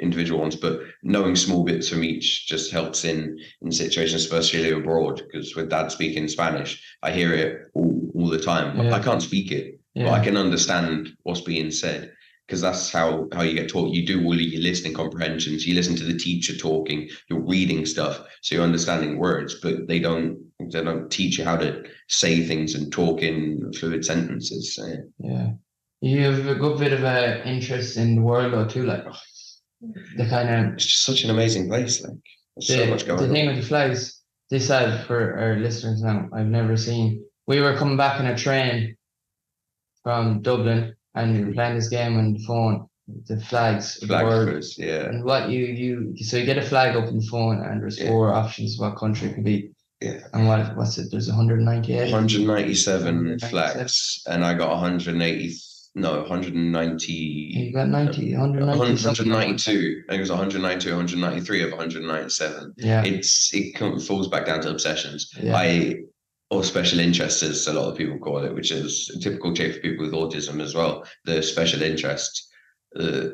[0.00, 5.22] individual ones, but knowing small bits from each just helps in in situations, especially abroad.
[5.24, 8.76] Because with dad speaking Spanish, I hear it all, all the time.
[8.76, 8.92] Yeah.
[8.92, 12.12] I can't speak it, but I can understand what's being said.
[12.46, 13.94] Because that's how how you get taught.
[13.94, 15.66] You do all your listening comprehensions.
[15.66, 17.08] You listen to the teacher talking.
[17.28, 19.54] You're reading stuff, so you're understanding words.
[19.62, 20.38] But they don't
[20.70, 24.74] they don't teach you how to say things and talk in fluid sentences.
[24.74, 24.84] So,
[25.18, 25.52] Yeah.
[26.00, 29.04] You have a good bit of a interest in the world though too, like
[30.16, 32.02] the kind of it's just such an amazing place.
[32.02, 32.18] Like
[32.56, 33.32] there's the, so much going the on.
[33.32, 37.24] thing with the flies, This ad for our listeners now, I've never seen.
[37.46, 38.96] We were coming back in a train
[40.02, 41.52] from Dublin and were mm-hmm.
[41.54, 42.88] playing this game on the phone,
[43.26, 45.06] the flags, of the Flag first, yeah.
[45.06, 47.98] And what you you so you get a flag up in the phone and there's
[47.98, 48.08] Yeah.
[48.08, 49.70] four options what country it could be.
[50.00, 50.20] Yeah.
[50.32, 51.08] And what what's it?
[51.10, 52.12] There's 198.
[52.12, 53.50] 197 197.
[53.50, 55.54] flags, and I got 180.
[55.94, 57.12] No, 190.
[57.12, 59.68] You got 90, 190 something like that.
[59.68, 60.04] 192.
[60.08, 62.74] I think it was 192, 193 of 197.
[62.78, 63.04] Yeah.
[63.04, 65.30] It's it falls back down to obsessions.
[65.38, 65.54] Yeah.
[65.54, 65.96] I
[66.52, 69.74] or special interests, as a lot of people call it, which is a typical trait
[69.74, 71.04] for people with autism as well.
[71.24, 72.48] The special interest.
[72.98, 73.28] Uh,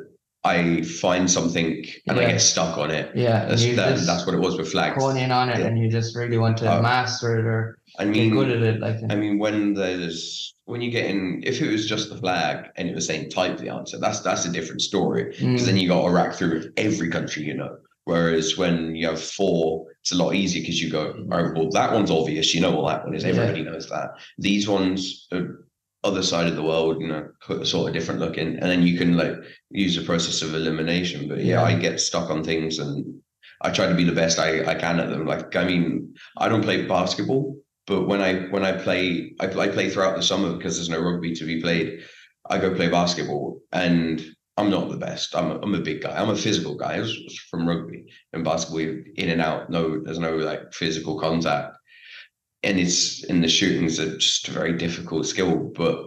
[0.45, 3.11] I find something and I get stuck on it.
[3.17, 3.45] yeah.
[3.47, 5.03] That's, that, that's what it was with flags.
[5.03, 5.67] hone in on it Yeah.
[5.67, 8.81] and you just really want to Uh, master it or I get good at it.
[8.81, 12.67] Like I mean, when there's when you get in, if it was just the flag
[12.77, 15.77] and it was saying type the answer, that's that's a different story because Mm, then
[15.77, 17.77] you got to rack through every country you know.
[18.09, 21.69] Whereas when you have four, it's a lot easier because you go, all right, well,
[21.73, 22.55] that one's obvious.
[22.55, 23.23] You know what that one is.
[23.23, 23.33] Yeah.
[23.33, 24.13] Everybody knows that.
[24.39, 25.67] These ones are
[26.05, 28.71] other side of the world, you know, put a sort of different look in, and
[28.71, 29.35] then you can like
[29.69, 31.29] use a process of elimination.
[31.29, 31.65] But yeah, Yeah.
[31.65, 33.21] I get stuck on things and
[33.61, 35.27] I try to be the best I, I can at them.
[35.27, 39.69] Like, I mean, I don't play basketball, but when I when I play, I, I
[39.69, 42.01] play throughout the summer because there's no rugby to be played.
[42.49, 44.25] I go play basketball, and
[44.59, 45.37] I'm not the best.
[45.37, 46.21] I'm a, I'm a big guy.
[46.21, 46.97] I'm a physical guy.
[46.97, 49.71] I was from rugby and basketball, in and out.
[49.71, 51.77] No, there's no like physical contact,
[52.65, 55.71] and it's in the shootings are just a very difficult skill.
[55.77, 56.07] But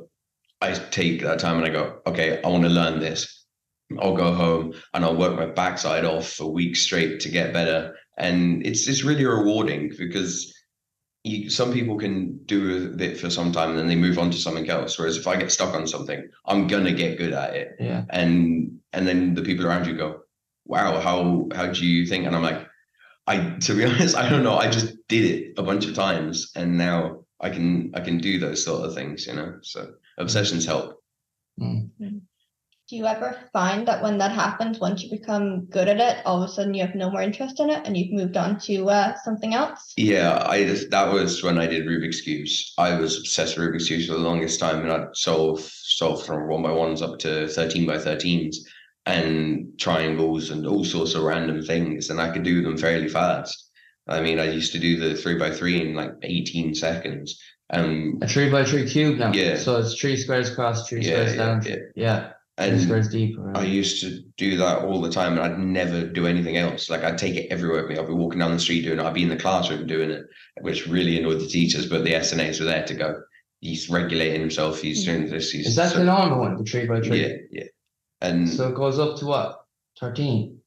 [0.59, 3.45] I take that time and I go, okay, I want to learn this.
[3.99, 7.95] I'll go home and I'll work my backside off for weeks straight to get better.
[8.17, 10.53] And it's it's really rewarding because
[11.23, 14.37] you, some people can do it for some time and then they move on to
[14.37, 14.97] something else.
[14.97, 17.75] Whereas if I get stuck on something, I'm gonna get good at it.
[17.79, 18.05] yeah.
[18.09, 20.21] And and then the people around you go,
[20.65, 22.25] Wow, how how do you think?
[22.25, 22.67] And I'm like,
[23.27, 24.57] I to be honest, I don't know.
[24.57, 28.39] I just did it a bunch of times and now I can I can do
[28.39, 29.59] those sort of things, you know.
[29.61, 31.03] So obsessions help.
[31.59, 32.20] Mm.
[32.91, 36.43] Do you ever find that when that happens, once you become good at it, all
[36.43, 38.89] of a sudden you have no more interest in it and you've moved on to
[38.89, 39.93] uh, something else?
[39.95, 42.73] Yeah, I just that was when I did Rubik's cubes.
[42.77, 46.49] I was obsessed with Rubik's cubes for the longest time, and I'd solve solve from
[46.49, 48.57] one by ones up to thirteen by thirteens
[49.05, 53.69] and triangles and all sorts of random things, and I could do them fairly fast.
[54.09, 57.39] I mean, I used to do the three by three in like eighteen seconds.
[57.69, 59.31] Um, A three by three cube now.
[59.31, 59.55] Yeah.
[59.55, 61.61] So it's three squares across, three Yeah, squares yeah, down.
[61.63, 61.75] yeah.
[61.95, 62.31] Yeah.
[62.61, 63.37] And deep.
[63.37, 66.89] or- I used to do that all the time, and I'd never do anything else.
[66.89, 67.97] Like I'd take it everywhere with me.
[67.97, 69.05] I'd be walking down the street doing it.
[69.05, 70.23] I'd be in the classroom doing it,
[70.61, 71.87] which really annoyed the teachers.
[71.87, 73.21] But the SNAs were there to go.
[73.59, 74.81] He's regulating himself.
[74.81, 75.11] He's hmm.
[75.11, 75.51] doing this.
[75.51, 77.21] He's Is that so- the normal one, the three by three?
[77.21, 77.63] yeah, yeah.
[78.21, 79.65] And So it goes up to what?
[79.99, 80.60] Thirteen.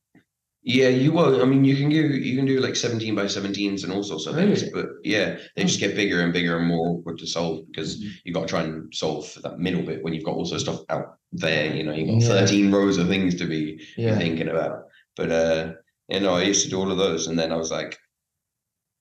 [0.66, 1.42] Yeah, you will.
[1.42, 4.26] I mean, you can do you can do like seventeen by seventeens and all sorts
[4.26, 4.62] of things.
[4.62, 4.72] Really?
[4.72, 8.34] But yeah, they just get bigger and bigger and more awkward to solve because you've
[8.34, 11.18] got to try and solve for that middle bit when you've got also stuff out
[11.32, 11.74] there.
[11.74, 12.28] You know, you've got Yeah.
[12.40, 14.16] thirteen rows of things to be Yeah.
[14.18, 14.84] thinking about.
[15.16, 15.72] But uh,
[16.08, 17.98] you know, I used to do all of those, and then I was like,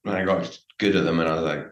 [0.04, 1.65] when I got good at them, and I was like,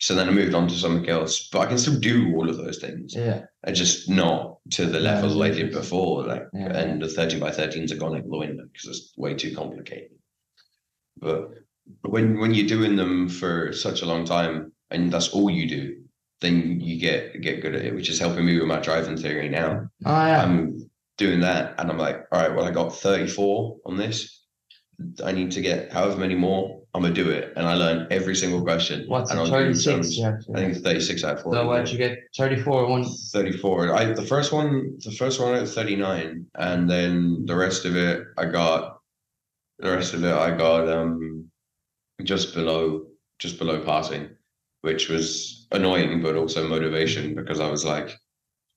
[0.00, 1.48] so then I moved on to something else.
[1.50, 3.14] But I can still do all of those things.
[3.14, 3.42] Yeah.
[3.66, 6.24] I just not to the Yeah, level I did before.
[6.26, 6.76] Like, Yeah.
[6.76, 10.10] and the thirteen by thirteens are gone out the window because it's way too complicated.
[11.18, 11.50] But
[12.02, 15.96] when when you're doing them for such a long time, and that's all you do,
[16.40, 19.48] then you get get good at it, which is helping me with my driving theory
[19.48, 19.88] now.
[20.04, 20.42] Oh yeah.
[20.42, 24.43] I'm doing that and I'm like, all right, well, I got 34 on this.
[25.24, 26.80] I need to get however many more.
[26.94, 27.52] I'm gonna do it.
[27.56, 29.04] And I learned every single question.
[29.08, 29.40] What's and it?
[29.40, 30.16] I was doing Thirty some- six.
[30.18, 30.54] Yeah.
[30.54, 31.58] I think it's 36 out of 40.
[31.58, 32.18] So what'd you get?
[32.36, 32.86] Thirty four.
[32.88, 33.04] One.
[33.04, 33.94] 34.
[33.94, 38.24] I the first one, the first one at 39, and then the rest of it
[38.38, 38.98] I got
[39.80, 41.50] the rest of it I got um
[42.22, 43.06] just below
[43.40, 44.28] just below passing,
[44.82, 48.16] which was annoying but also motivation because I was like,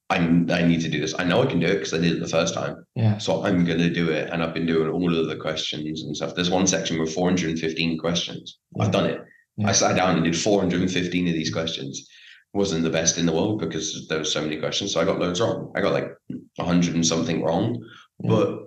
[0.10, 1.14] I I need to do this.
[1.20, 2.86] I know I can do it because I did it the first time.
[2.96, 3.18] Yeah.
[3.18, 6.34] So I'm gonna do it, and I've been doing all of the questions and stuff.
[6.36, 8.60] There's one section with 415 questions.
[8.80, 9.20] I've done it.
[9.58, 9.68] Yeah.
[9.70, 12.08] I sat down and did 415 of these questions.
[12.54, 14.94] Wasn't the best in the world because there were so many questions.
[14.94, 15.74] So I got loads wrong.
[15.76, 16.10] I got like
[16.56, 17.78] 100 and something wrong,
[18.24, 18.30] Yeah.
[18.30, 18.60] but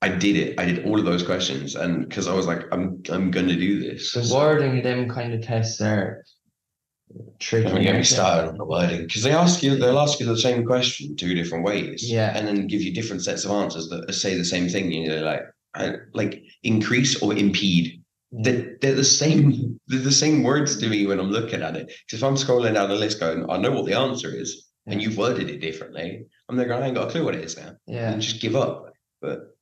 [0.00, 0.58] I did it.
[0.58, 3.80] I did all of those questions, and because I was like, I'm I'm gonna do
[3.80, 4.12] this.
[4.12, 6.24] The wording of them kind of tests are
[7.38, 7.68] tricky.
[7.68, 10.26] Don't get me aren't started on the wording because they ask you, they'll ask you
[10.26, 12.36] the same question two different ways, Yeah.
[12.36, 14.90] and then give you different sets of answers that say the same thing.
[14.92, 15.42] You know, like
[15.74, 18.02] I, like increase or impede.
[18.34, 18.44] Mm.
[18.44, 19.80] They're, they're the same.
[19.86, 21.86] They're the same words to me when I'm looking at it.
[22.06, 25.00] Because if I'm scrolling down the list, going, I know what the answer is, and
[25.02, 27.56] you've worded it differently, I'm there going, I ain't got a clue what it is
[27.56, 28.12] now, Yeah.
[28.12, 28.92] and just give up.
[29.20, 29.54] But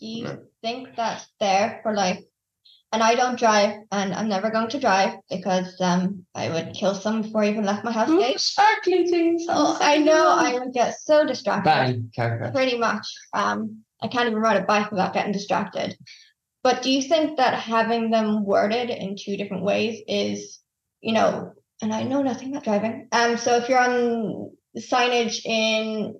[0.00, 0.38] Do you No.
[0.62, 2.24] think that's there for like,
[2.92, 6.94] and I don't drive and I'm never going to drive because um I would kill
[6.94, 8.38] someone before I even left my house gate.
[8.38, 9.46] Sparkly things.
[9.48, 11.64] Oh, I know I would get so distracted.
[11.64, 12.12] Bang.
[12.14, 12.50] Car.
[12.52, 13.06] Pretty much.
[13.32, 15.96] Um, I can't even ride a bike without getting distracted.
[16.62, 20.60] But do you think that having them worded in two different ways is,
[21.00, 23.08] you know, and I know nothing about driving.
[23.10, 26.14] Um, so if you're on signage in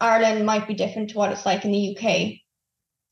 [0.00, 2.40] Ireland might be different to what it's like in the UK.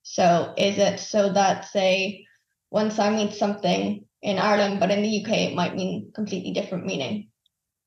[0.03, 2.27] So is it so that say
[2.73, 6.87] one sign means something in Ireland, but in the UK it might mean completely different
[6.87, 7.29] meaning?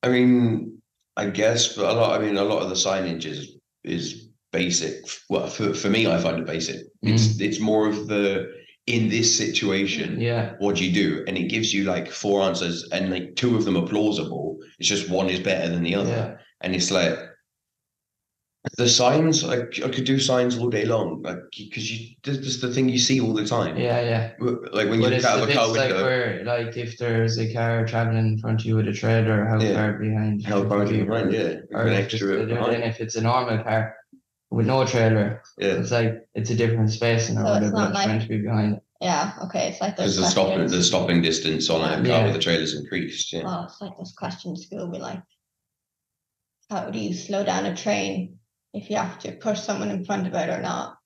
[0.02, 0.80] I mean,
[1.16, 2.20] I guess, but a lot.
[2.20, 4.94] I mean, a lot of the signage is is basic.
[5.28, 6.76] Well, for, for me, I find it basic.
[7.04, 7.14] Mm.
[7.14, 8.48] It's it's more of the
[8.86, 10.20] in this situation.
[10.20, 10.52] Yeah.
[10.60, 11.24] what do you do?
[11.26, 14.58] And it gives you like four answers, and like two of them are plausible.
[14.78, 16.36] It's just one is better than the other, Yeah.
[16.60, 17.18] and it's like
[18.76, 19.44] the signs.
[19.44, 22.88] Like I could do signs all day long, like because you this is the thing
[22.88, 23.76] you see all the time.
[23.76, 24.00] Yeah.
[24.00, 24.32] Yeah.
[24.72, 26.76] Like when you But look it's out of a car bits like window, where, like,
[26.76, 29.74] if there's a car traveling in front of you with a trailer, how Yeah.
[29.74, 30.44] far behind?
[30.44, 31.08] how far you do you be?
[31.10, 31.32] run?
[31.32, 32.82] Yeah, Or an if just, extra then behind.
[32.84, 33.94] if it's a normal car
[34.50, 37.94] with no trailer, Yeah, it's like it's a different space and So it's not it's
[37.94, 38.82] like- meant to be behind it.
[39.00, 39.68] Yeah, okay.
[39.68, 42.24] It's like because those the stopping the stopping distance on a car Yeah.
[42.24, 43.30] with the trailer's increased.
[43.32, 43.42] Yeah.
[43.44, 45.20] Oh, it's like those questions school be like,
[46.70, 48.38] how do you slow down a train
[48.76, 50.96] if you have to push someone in front of it or not?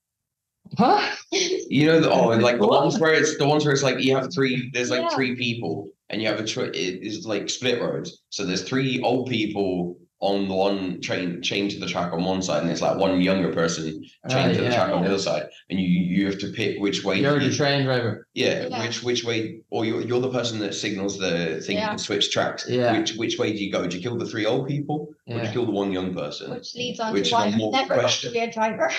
[0.77, 1.15] Huh?
[1.73, 4.13] You know, the, oh, like the ones where it's the ones where it's like you
[4.13, 4.69] have three.
[4.73, 5.15] There's like Yeah.
[5.15, 8.23] three people, and you have a tra- it is like split roads.
[8.29, 12.41] So there's three old people on the one train chained to the track on one
[12.43, 13.85] side, and it's like one younger person
[14.29, 14.75] chained Right, to the yeah.
[14.75, 17.19] track on the other side, and you you have to pick which way.
[17.19, 18.27] You're you- the train driver.
[18.35, 18.81] yeah, Yeah.
[18.85, 21.89] which which way, or you're you're the person that signals the thing you Yeah.
[21.89, 22.65] can switch tracks.
[22.69, 22.97] Yeah.
[22.99, 23.87] Which which way do you go?
[23.87, 26.51] Do you kill the three old people, or do you kill the one young person?
[26.51, 28.29] Which leads on Which to why a I'm more never going question.
[28.29, 28.91] to be a driver.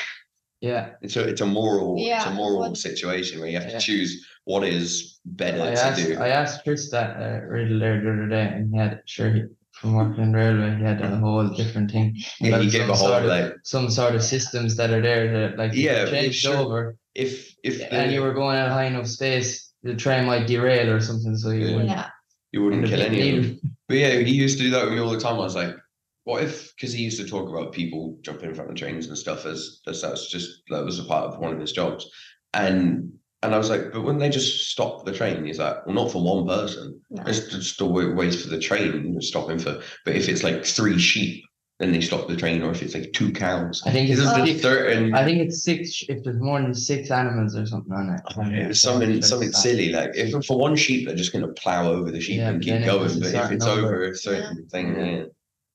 [0.61, 0.91] Yeah.
[1.03, 3.79] It's a it's a moral it's Yeah, a moral what- situation where you have Yeah.
[3.79, 6.19] to choose what is better I to asked, do.
[6.19, 9.43] I asked Chris that uh, riddle there the other day, and he had sure he
[9.83, 10.77] from working in railway.
[10.77, 12.15] He had a whole different thing.
[12.41, 15.03] Yeah, he About gave a whole sort of- like Some sort of systems that are
[15.03, 16.57] there that like you Yeah, changed sure.
[16.57, 20.89] over, if if and you were going at high enough space, the train might derail
[20.91, 21.73] or something, so you Yeah.
[21.73, 21.91] wouldn't.
[21.91, 22.07] Yeah.
[22.55, 23.77] you wouldn't kill any of them.
[23.89, 25.37] But yeah, he used to do that with me all the time.
[25.37, 25.75] I was like,
[26.25, 26.73] what if?
[26.77, 29.81] Because he used to talk about people jumping in front of trains and stuff as
[29.89, 32.07] as that's just that was a part of one of his jobs,
[32.55, 33.11] and
[33.43, 35.45] and I was like, but wouldn't they just stop the train?
[35.45, 37.01] He's like, well, not for one person.
[37.11, 37.23] No.
[37.27, 39.81] It's just a wa- waste for the train stopping for.
[40.05, 41.45] But if it's like three sheep,
[41.79, 44.33] then they stop the train, or if it's like two cows, I think it's there's
[44.49, 44.63] six.
[44.63, 45.15] certain.
[45.15, 46.05] I think it's six.
[46.09, 49.51] If there's more than six animals or something on it, Oh, It was something something
[49.51, 52.63] silly like if for one sheep they're just gonna plow over the sheep Yeah, and
[52.63, 53.87] keep going, but if it's number.
[53.87, 55.25] over a certain thing, yeah.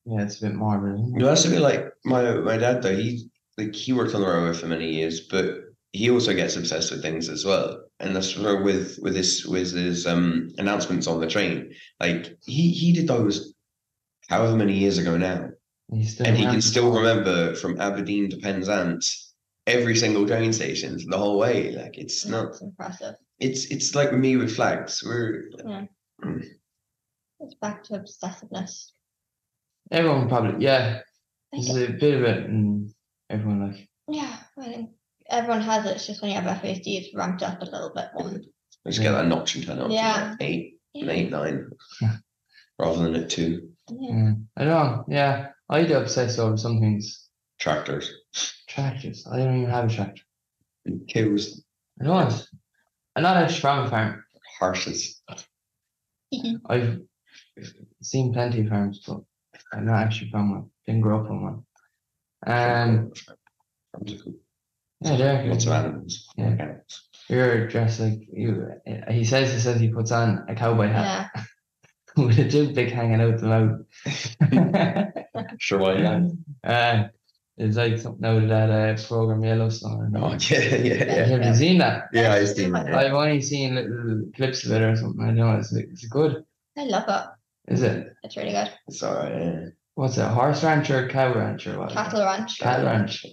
[0.06, 0.94] Yeah, it's a bit morbid.
[0.94, 1.14] isn't it?
[1.16, 2.96] You know, that's a bit like my my dad though.
[2.96, 5.58] He like he worked on the railway for many years, but
[5.98, 7.84] he also gets obsessed with things as well.
[8.00, 11.74] And that's sort of with with his with his um announcements on the train.
[12.00, 13.54] Like he he did those
[14.30, 15.50] however many years ago now,
[15.92, 19.34] He's still and he can still remember from Aberdeen to Penzance
[19.66, 21.72] every single train station the whole way.
[21.72, 22.52] Like it's not.
[22.52, 23.16] That's impressive.
[23.40, 25.04] It's it's like me with flags.
[25.04, 25.50] We're
[27.40, 28.92] It's back to obsessiveness.
[29.92, 31.02] Everyone probably, yeah.
[31.54, 32.90] I think There's a bit of it, and
[33.30, 34.90] everyone like, Yeah, I think
[35.30, 35.96] everyone has it.
[35.96, 38.40] It's just when you have FASD, it's ramped up a little bit more.
[38.86, 40.14] Let's get that notch and turn it up Yeah.
[40.24, 41.12] to like eight, an Yeah.
[41.12, 41.70] eight, nine,
[42.80, 43.72] rather than at two.
[43.90, 44.10] Yeah.
[44.10, 44.32] yeah.
[44.58, 45.06] I don't know.
[45.08, 47.30] Yeah, I do obsess over some things.
[47.60, 48.14] Tractors,
[48.68, 49.26] Tractors.
[49.32, 50.22] I don't even have a tractor.
[51.10, 51.64] cows,
[52.00, 52.48] I don't.
[53.16, 54.24] I'm not actually from a farm.
[54.60, 55.22] horses.
[56.70, 57.00] I've
[58.02, 59.22] seen plenty of farms, but
[59.74, 60.70] I'm not actually from one.
[60.86, 61.64] Didn't grow up on one.
[62.46, 63.12] Um,
[65.02, 65.46] yeah, there.
[65.46, 66.28] lots of animals.
[66.38, 66.46] Yeah.
[66.46, 67.04] Animals.
[67.30, 68.68] You're dressed like you.
[69.10, 71.44] He says he says he puts on a cowboy hat Yeah.
[72.26, 75.14] with a toothpick hanging out the mouth.
[75.60, 76.32] Sure, why not?
[76.64, 77.08] uh,
[77.58, 80.14] it's like something out of that uh, program Yellowstone.
[80.16, 81.26] Oh yeah, yeah, yeah.
[81.26, 82.06] Have you seen that?
[82.14, 82.94] Yeah, I've seen that.
[82.94, 85.22] I've only seen little clips of it or something.
[85.22, 85.58] I don't know.
[85.58, 86.44] It's it's good.
[86.78, 87.74] I love it.
[87.74, 88.14] Is it?
[88.24, 88.72] It's really good.
[88.88, 89.74] It's alright.
[89.96, 90.28] What's it?
[90.28, 91.92] Horse ranch or cow ranch or what?
[91.92, 92.60] Cattle ranch.
[92.60, 93.26] Cattle ranch.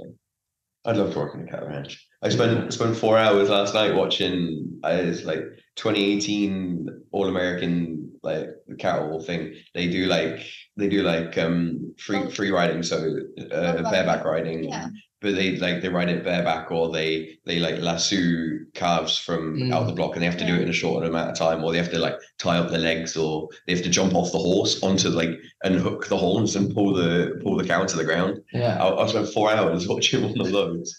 [0.84, 2.06] I'd love to work in a cattle ranch.
[2.22, 4.80] I spent spent four hours last night watching.
[4.82, 5.42] Uh, Was like
[5.76, 9.54] 2018 All American like the cattle thing.
[9.74, 10.40] They do like
[10.76, 12.30] they do like um free Oh.
[12.30, 12.96] free riding, so
[13.52, 13.82] uh, right.
[13.92, 14.64] bareback riding.
[14.64, 14.88] Yeah.
[15.20, 18.16] But they like they ride it bareback or they they like lasso
[18.74, 19.72] calves from Mm.
[19.72, 21.62] out the block and they have to do it in a short amount of time
[21.64, 24.32] or they have to like tie up their legs or they have to jump off
[24.32, 25.30] the horse onto like
[25.62, 28.38] and hook the horns and pull the pull the cow to the ground.
[28.52, 28.82] Yeah.
[28.82, 30.94] I, I spent four hours watching one of those.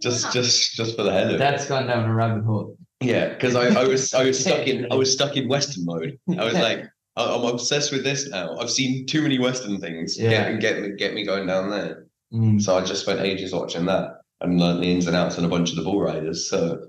[0.00, 0.30] Just Wow.
[0.32, 1.38] just just for the hell of it.
[1.38, 2.76] That's gone down a rabbit hole.
[3.06, 6.18] Yeah, because I, I was I was stuck in I was stuck in Western mode.
[6.38, 6.84] I was like,
[7.16, 8.56] I- I'm obsessed with this now.
[8.58, 10.18] I've seen too many Western things.
[10.18, 10.52] Yeah.
[10.52, 12.06] Get get me get me going down there.
[12.32, 12.60] Mm.
[12.60, 15.48] So I just spent ages watching that and learned the ins and outs and a
[15.48, 16.48] bunch of the bull riders.
[16.50, 16.86] So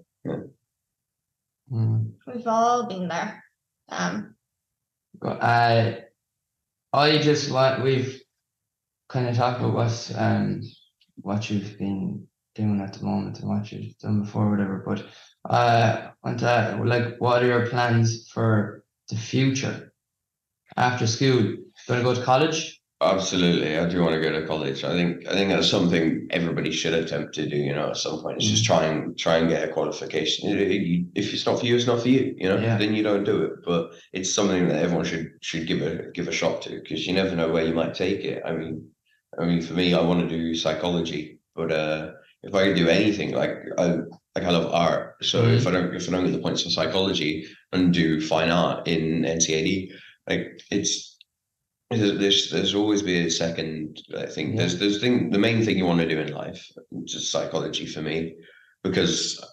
[1.72, 2.12] Mm.
[2.28, 3.44] We've all been there.
[3.90, 4.36] Um,
[5.20, 6.04] Go- I
[6.94, 8.22] I just want we've
[9.10, 10.62] kind of talked about what um
[11.22, 14.84] what you've been doing at the moment and what you've done before, whatever.
[14.86, 15.06] But
[15.54, 19.94] uh, want to like, what are your plans for the future
[20.78, 21.56] after school?
[21.88, 22.82] Going to go to college?
[23.02, 24.84] absolutely, I do want to go to college.
[24.84, 27.58] I think I think that's something everybody should attempt to do.
[27.58, 30.50] You know, at some point, it's just try and try and get a qualification.
[30.50, 32.34] You you- If it's not for you, it's not for you.
[32.38, 32.78] You know, Yeah.
[32.78, 33.54] then you don't do it.
[33.66, 37.14] But it's something that everyone should should give a give a shot to because you
[37.14, 38.42] never know where you might take it.
[38.46, 38.76] I mean,
[39.38, 42.12] I mean, for me, I want to do psychology, but uh,
[42.46, 43.86] if I could do anything, like I
[44.36, 45.56] like I love art, so mm.
[45.56, 48.88] if I don't if I don't get the points for psychology and do fine art
[48.88, 49.92] in NCAD,
[50.30, 51.18] like it's
[51.90, 54.02] there's there's, there's always be a second.
[54.16, 54.60] I think Yeah.
[54.60, 56.64] there's there's thing the main thing you want to do in life,
[57.06, 58.36] just psychology for me,
[58.84, 59.44] because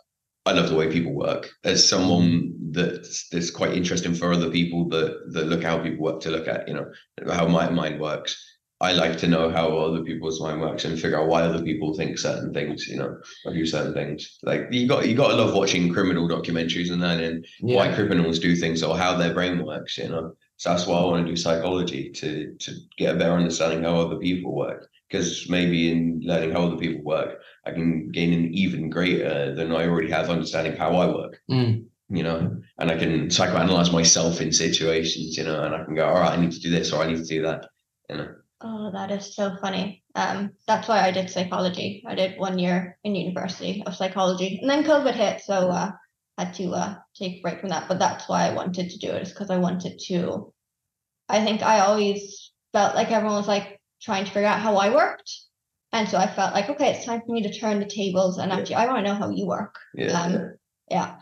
[0.44, 1.50] I love the way people work.
[1.64, 2.72] As someone mm.
[2.72, 6.46] that's that's quite interesting for other people that that look how people work to look
[6.46, 6.86] at, you know,
[7.32, 8.36] how my mind works.
[8.82, 11.94] I like to know how other people's mind works and figure out why other people
[11.94, 14.38] think certain things, you know, or do certain things.
[14.42, 18.56] Like you got you got to love watching criminal documentaries and learning why criminals do
[18.56, 20.34] things or how their brain works, you know.
[20.56, 24.00] So that's why I want to do psychology to to get a better understanding how
[24.00, 24.88] other people work.
[25.08, 29.70] Because maybe in learning how other people work, I can gain an even greater than
[29.70, 31.40] I already have understanding how I work.
[31.48, 31.84] Mm.
[32.08, 36.06] You know, and I can psychoanalyze myself in situations, you know, and I can go,
[36.06, 37.68] all right, I need to do this or I need to do that.
[38.10, 38.34] You know.
[38.62, 40.02] Oh, that is so funny.
[40.14, 42.04] Um, that's why I did psychology.
[42.06, 45.92] I did one year in university of psychology, and then COVID hit, so uh,
[46.38, 47.88] had to uh, take a break from that.
[47.88, 50.52] But that's why I wanted to do it, is because I wanted to.
[51.28, 54.94] I think I always felt like everyone was like trying to figure out how I
[54.94, 55.30] worked.
[55.92, 58.50] And so I felt like, okay, it's time for me to turn the tables and
[58.50, 58.58] Yeah.
[58.58, 59.78] actually I want to know how you work.
[59.94, 60.20] Yeah.
[60.20, 60.54] Um,
[60.90, 61.16] yeah,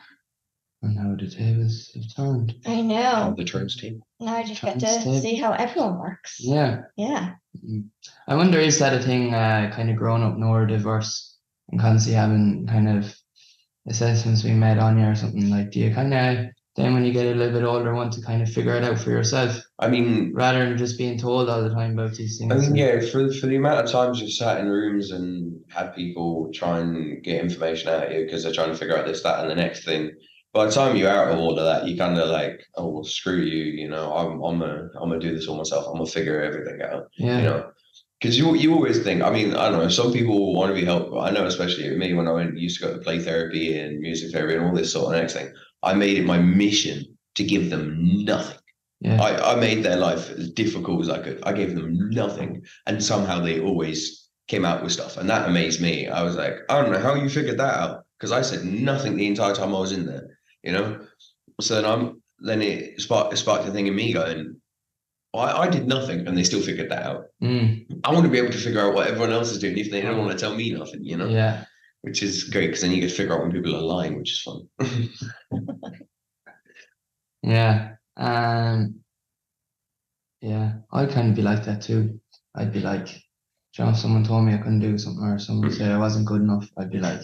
[0.83, 2.55] And how the tables have turned.
[2.66, 3.35] I know.
[3.37, 4.07] the turns table.
[4.18, 5.20] Now I just get to Transtable.
[5.20, 6.39] see how everyone works.
[6.41, 6.83] Yeah.
[6.97, 7.35] Yeah.
[7.62, 7.89] Mm.
[8.26, 11.35] I wonder is that a thing uh, kind of growing up neurodiverse
[11.70, 13.14] and constantly having kind of
[13.89, 17.12] assessments being made on you or something like do you kind of then when you
[17.12, 19.89] get a little bit older want to kind of figure it out for yourself I
[19.89, 23.01] mean, rather than just being told all the time about these things I mean, yeah,
[23.01, 27.22] for for the amount of times you've sat in rooms and had people try and
[27.24, 29.55] get information out of you because they're trying to figure out this, that, and the
[29.55, 30.11] next thing.
[30.53, 33.05] By the time you're out of all of that, you kind of like, oh, well,
[33.05, 33.64] screw you.
[33.64, 35.86] You know, I'm I'm gonna I'm gonna do this all myself.
[35.86, 37.05] I'm gonna figure everything out.
[37.16, 37.70] yeah You know,
[38.20, 39.22] because you you always think.
[39.22, 39.88] I mean, I don't know.
[39.88, 41.14] Some people want to be helped.
[41.16, 44.32] I know, especially me when I went, used to go to play therapy and music
[44.32, 45.53] therapy and all this sort of next thing.
[45.82, 48.59] I made it my mission to give them nothing.
[49.01, 51.38] yeah I, I made their life as difficult as I could.
[51.44, 55.80] I gave them nothing, and somehow they always came out with stuff, and that amazed
[55.80, 56.09] me.
[56.09, 59.16] I was like, I don't know how you figured that out because I said nothing
[59.16, 61.00] the entire time I was in there, you know.
[61.61, 64.61] So then I'm then it sparked it sparked the thing in me going,
[65.34, 67.26] I, I did nothing, and they still figured that out.
[67.42, 69.90] Mm, I want to be able to figure out what everyone else is doing if
[69.90, 71.28] they don't want to tell me nothing, you know.
[71.28, 71.64] yeah
[72.02, 74.32] Which is great because then you get to figure out when people are lying, which
[74.32, 74.68] is fun.
[77.42, 78.96] yeah um
[80.42, 82.20] yeah I'd kind of be like that too
[82.54, 83.08] I'd be like
[83.72, 86.42] John if someone told me I couldn't do something or someone said I wasn't good
[86.42, 87.20] enough I'd be like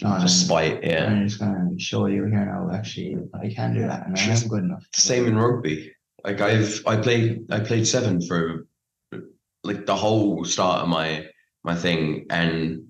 [0.00, 1.06] John For um, spite, yeah.
[1.06, 2.70] I'm just gonna show you here now.
[2.72, 4.86] Actually, I can do that, and I am good enough.
[4.94, 5.92] Same in rugby.
[6.24, 8.66] Like I've I played I played seven for
[9.62, 11.26] like the whole start of my
[11.64, 12.82] my thing and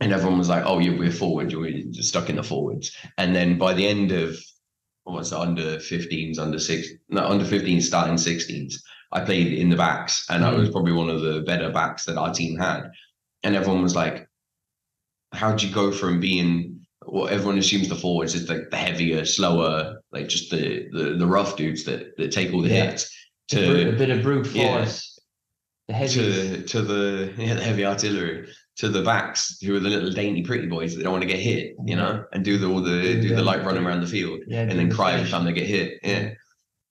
[0.00, 2.96] and everyone was like, oh, you we're forward, you're just stuck in the forwards.
[3.18, 4.36] And then by the end of
[5.04, 8.74] what was it, under 15s, under six, no, under 15s, starting 16s,
[9.12, 10.60] I played in the backs, and I hmm.
[10.60, 12.90] was probably one of the better backs that our team had.
[13.44, 14.26] And everyone was like,
[15.32, 20.00] how'd you go from being what everyone assumes the forwards is like the heavier, slower,
[20.12, 22.90] like just the the, the rough dudes that that take all the Yeah.
[22.90, 23.10] hits
[23.52, 24.78] A bru- a bit of brute yeah.
[24.84, 25.18] force.
[25.88, 26.14] The heavy.
[26.14, 30.42] to to the yeah, the heavy artillery to the backs who are the little dainty
[30.42, 32.22] pretty boys that don't want to get hit, you know, mm-hmm.
[32.34, 34.60] and do the all the Do do the the- like running around the field Yeah,
[34.62, 35.98] and then the cry every time they get hit.
[36.04, 36.30] Yeah.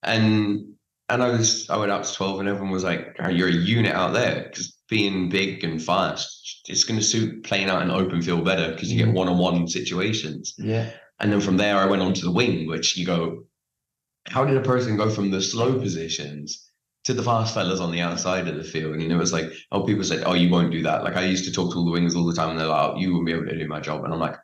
[0.02, 0.74] And
[1.08, 3.52] and I was I went up to 12 and everyone was like, "Oh, you're a
[3.52, 7.90] unit out there because being big and fast, it's going to suit playing out in
[7.90, 9.14] open field better because you get Mhm.
[9.20, 10.54] one-on-one situations.
[10.58, 10.90] Yeah.
[11.18, 13.44] And then from there, I went on to the wing, which you go,
[14.26, 16.46] how did a person go from the slow positions
[17.04, 18.96] to the fast fellas on the outside of the field?
[18.96, 21.04] And it was like, oh, people said, oh, you won't do that.
[21.04, 22.90] Like I used to talk to all the wingers all the time, and they're like,
[22.90, 24.04] oh, you won't be able to do my job.
[24.04, 24.36] And I'm like,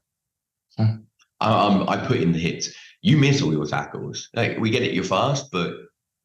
[0.78, 0.94] Huh.
[1.40, 2.72] I, I'm, I put in the hits.
[3.02, 4.28] You miss all your tackles.
[4.34, 5.74] Like we get it, you're fast, but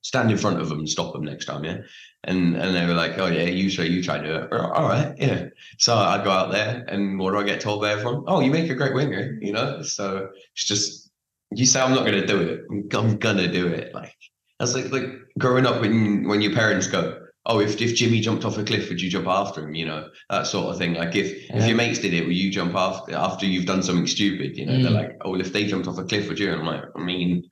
[0.03, 1.77] stand in front of them and stop them next time, yeah.
[2.25, 4.53] And and they were like, oh yeah, you try, you try to do it.
[4.53, 5.45] All right, yeah.
[5.79, 8.23] So I'd go out there, and what do I get told by everyone?
[8.27, 9.81] Oh, you make a great winger, you know.
[9.81, 11.09] So it's just
[11.51, 12.61] you say I'm not going to do it.
[12.95, 13.93] I'm gonna do it.
[13.93, 14.15] Like
[14.59, 15.05] that's like like
[15.37, 18.87] growing up when when your parents go, oh, if if Jimmy jumped off a cliff,
[18.89, 19.75] would you jump after him?
[19.75, 20.93] You know that sort of thing.
[20.93, 24.07] Like if if your mates did it, will you jump after after you've done something
[24.07, 24.57] stupid?
[24.57, 24.95] You know, they're Mm.
[24.95, 26.51] like, oh, well, if they jumped off a cliff, would you?
[26.51, 27.49] And I'm like, I mean,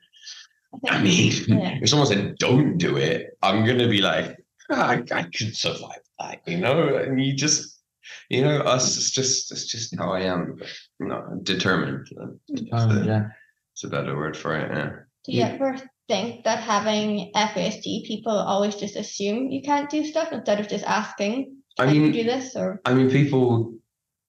[0.73, 1.77] I I mean, Yeah.
[1.81, 4.37] if someone said don't do it, I'm gonna be like,
[4.69, 6.95] "Ah, I, I could survive that, you know.
[6.97, 7.81] And you just,
[8.29, 8.97] you know, us.
[8.97, 10.57] It's just, it's just how I am.
[10.99, 12.07] You know, determined.
[12.49, 13.27] It's, Oh, a, yeah.
[13.73, 14.71] it's a better word for it.
[14.71, 14.89] Yeah.
[15.25, 15.47] Do you Yeah.
[15.49, 20.67] ever think that having FASD people always just assume you can't do stuff instead of
[20.67, 22.55] just asking, I can you mean, do this?
[22.55, 23.73] Or I mean, people,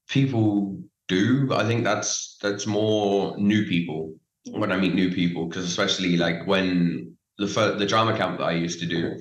[0.09, 0.78] people
[1.09, 1.53] do.
[1.53, 4.14] I think that's that's more new people
[4.51, 8.45] when I meet new people, because especially like when the fir- the drama camp that
[8.45, 9.18] I used to do,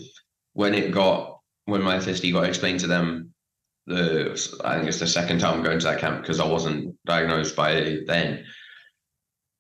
[0.54, 3.34] when it got when my FSD got explained to them,
[3.88, 4.32] the
[4.64, 8.00] I think it's the second time going to that camp because I wasn't diagnosed by
[8.08, 8.46] then.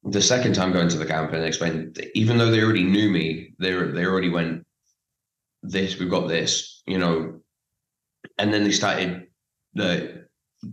[0.03, 3.53] The second time going to the camp and explained, even though they already knew me,
[3.59, 4.66] they they already went,
[5.62, 7.39] this we've got this, you know,
[8.39, 9.28] and then they started
[9.74, 10.26] the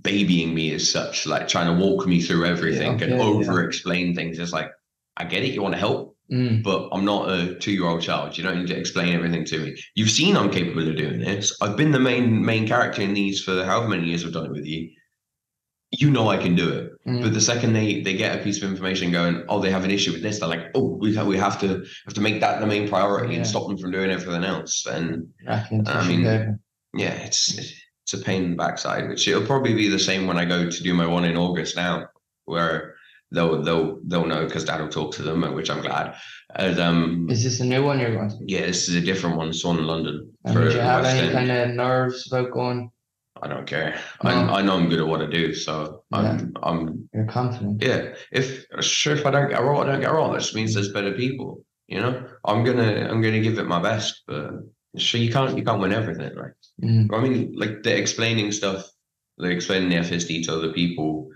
[0.03, 3.25] babying me as such, like trying to walk me through everything okay, and yeah.
[3.25, 4.39] over explain things.
[4.39, 4.71] It's like,
[5.19, 8.03] I get it, you want to help, Mm, but I'm not a two year old
[8.03, 8.37] child.
[8.37, 9.77] You don't need to explain everything to me.
[9.95, 11.57] You've seen I'm capable of doing this.
[11.63, 14.53] I've been the main main character in these for however many years I've done it
[14.53, 14.91] with you.
[15.91, 16.93] You know I can do it.
[17.07, 19.85] mm, But the second they they get a piece of information going, oh, they have
[19.85, 22.41] an issue with this, they're like, oh, we have, we have to have to make
[22.41, 23.39] that the main priority Yeah.
[23.39, 24.85] and stop them from doing everything else.
[24.85, 26.61] And racking I mean, paper.
[26.93, 27.57] yeah, it's
[28.05, 30.69] it's a pain in the backside, which it'll probably be the same when I go
[30.69, 32.09] to do my one in August now,
[32.45, 32.97] where
[33.31, 36.15] they'll they'll they'll know because Dad will talk to them, which I'm glad.
[36.55, 38.37] And, um, Is this a new one you're going to?
[38.47, 39.53] yeah, this is a different one.
[39.53, 40.31] Swan London.
[40.45, 42.91] And for did you have any kind of nerves about going?
[43.41, 43.97] I don't care.
[44.25, 44.31] No.
[44.31, 47.83] I I know I'm good at what I do, so I'm I'm You're confident.
[47.83, 48.15] yeah.
[48.33, 50.33] If sure, if I don't get wrong, I don't get wrong.
[50.33, 51.65] That just means there's better people.
[51.87, 54.51] You know, I'm gonna I'm gonna give it my best, but
[54.97, 56.53] sure you can't you can't win everything, right?
[56.83, 57.13] Mm.
[57.15, 58.85] I mean, like the explaining stuff,
[59.39, 61.29] like explaining the FSD to other people,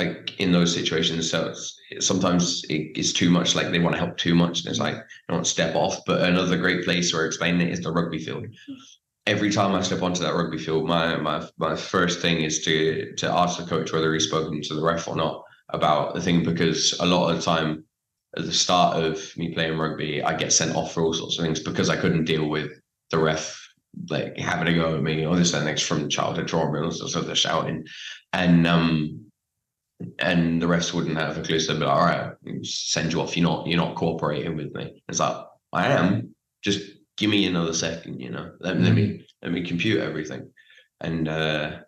[0.00, 1.30] like in those situations.
[1.30, 1.54] So
[1.98, 3.54] sometimes it, it's too much.
[3.54, 5.98] Like they want to help too much, and it's like I don't step off.
[6.06, 8.46] But another great place where explaining it is the rugby field.
[9.26, 13.14] Every time I step onto that rugby field, my my my first thing is to
[13.16, 16.44] to ask the coach whether he's spoken to the ref or not about the thing
[16.44, 17.84] because a lot of the time
[18.36, 21.44] at the start of me playing rugby, I get sent off for all sorts of
[21.44, 22.70] things because I couldn't deal with
[23.10, 23.56] the ref
[24.08, 26.92] like having a go at me or this and next from childhood trauma and all
[26.92, 27.84] sorts of the shouting.
[28.32, 29.19] And um
[30.18, 31.60] and the refs wouldn't have a clue.
[31.60, 32.32] So they'd be like, all right,
[32.62, 33.36] send you off.
[33.36, 35.02] You're not you're not cooperating with me.
[35.08, 36.34] It's like, I am.
[36.62, 36.80] Just
[37.16, 38.52] give me another second, you know.
[38.60, 40.50] Let, let me let me compute everything.
[41.00, 41.78] And uh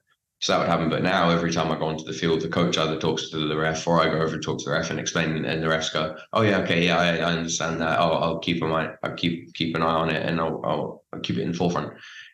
[0.41, 0.91] so that would happen.
[0.91, 3.57] But now every time I go onto the field, the coach either talks to the
[3.57, 5.93] ref or I go over and talk to the ref and explain and the refs
[5.93, 8.01] go, Oh yeah, okay, yeah, I, I understand that.
[8.01, 11.05] I'll, I'll keep an eye I'll keep keep an eye on it and I'll I'll,
[11.13, 11.93] I'll keep it in the forefront.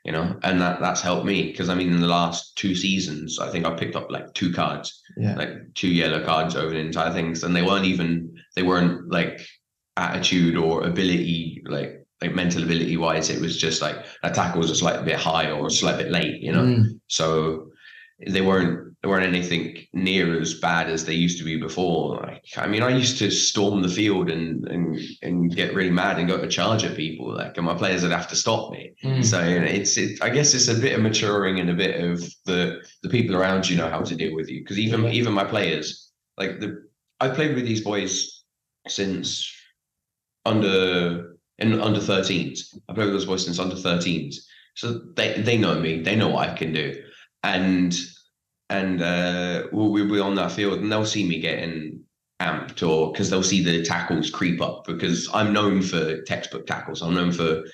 [0.08, 3.38] You know, and that that's helped me because I mean in the last two seasons,
[3.38, 5.34] I think I picked up like two cards Yeah.
[5.36, 8.08] like two yellow cards over the entire things, and they weren't even
[8.56, 9.38] they weren't like
[9.98, 13.28] attitude or ability like like mental ability wise.
[13.28, 16.10] It was just like a tackle was a slight bit high or a slight bit
[16.10, 16.64] late, you know.
[16.64, 17.00] Mm.
[17.08, 17.68] So
[18.26, 22.16] they weren't they weren't anything near as bad as they used to be before.
[22.16, 26.18] Like I mean, I used to storm the field and and and get really mad
[26.18, 27.34] and go to charge at people.
[27.34, 28.94] Like and my players would have to stop me.
[29.04, 29.24] Mm.
[29.24, 32.02] So you know, it's it, I guess it's a bit of maturing and a bit
[32.02, 35.32] of the the people around you know how to deal with you because even even
[35.32, 36.88] my players like the
[37.20, 38.44] I've played with these boys
[38.86, 39.52] since
[40.44, 42.74] under in under 13s.
[42.88, 44.36] I've played with those boys since under 13s.
[44.74, 46.02] So they they know me.
[46.02, 46.94] They know what I can do,
[47.42, 47.96] and
[48.70, 52.02] and uh, we'll, we'll be on that field and they'll see me getting
[52.40, 57.02] amped or because they'll see the tackles creep up because I'm known for textbook tackles.
[57.02, 57.64] I'm known for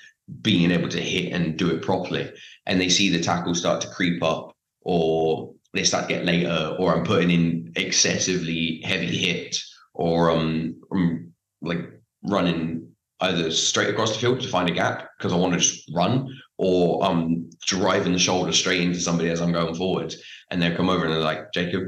[0.41, 2.31] being able to hit and do it properly.
[2.65, 6.75] And they see the tackles start to creep up or they start to get later
[6.79, 11.81] or I'm putting in excessively heavy hits or um I'm like
[12.23, 12.89] running
[13.21, 16.29] either straight across the field to find a gap because I want to just run
[16.57, 20.13] or I'm driving the shoulder straight into somebody as I'm going forward
[20.51, 21.83] and they'll come over and they're like, Jacob,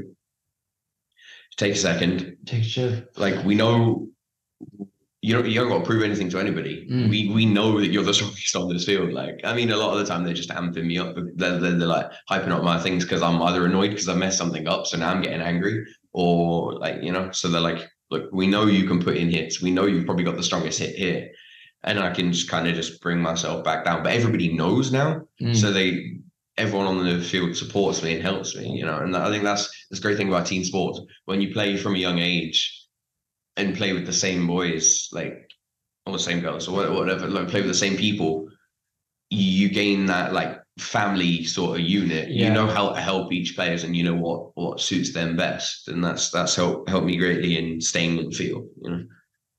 [1.56, 3.02] take a second, Take a chill.
[3.16, 4.08] like we know
[5.20, 6.86] you don't you don't got to prove anything to anybody.
[6.90, 7.10] Mm.
[7.10, 9.12] We we know that you're the strongest on this field.
[9.12, 11.16] Like I mean, a lot of the time they're just amping me up.
[11.34, 14.38] They're, they're, they're like hyping up my things because I'm either annoyed because I messed
[14.38, 18.30] something up, so now I'm getting angry, or like you know, so they're like, look,
[18.32, 19.60] we know you can put in hits.
[19.60, 21.28] We know you've probably got the strongest hit here,
[21.84, 24.02] and I can just kind of just bring myself back down.
[24.02, 25.54] But everybody knows now, Mm.
[25.56, 26.14] so they
[26.56, 29.62] everyone on the field supports me and helps me you know and i think that's
[29.88, 32.58] that's the great thing about team sports when you play from a young age
[33.56, 35.48] and play with the same boys like
[36.04, 38.48] or the same girls or whatever like play with the same people
[39.30, 42.48] you gain that like family sort of unit Yeah.
[42.48, 45.86] you know how to help each players and you know what what suits them best
[45.86, 49.04] and that's that's helped helped me greatly in staying on the field you know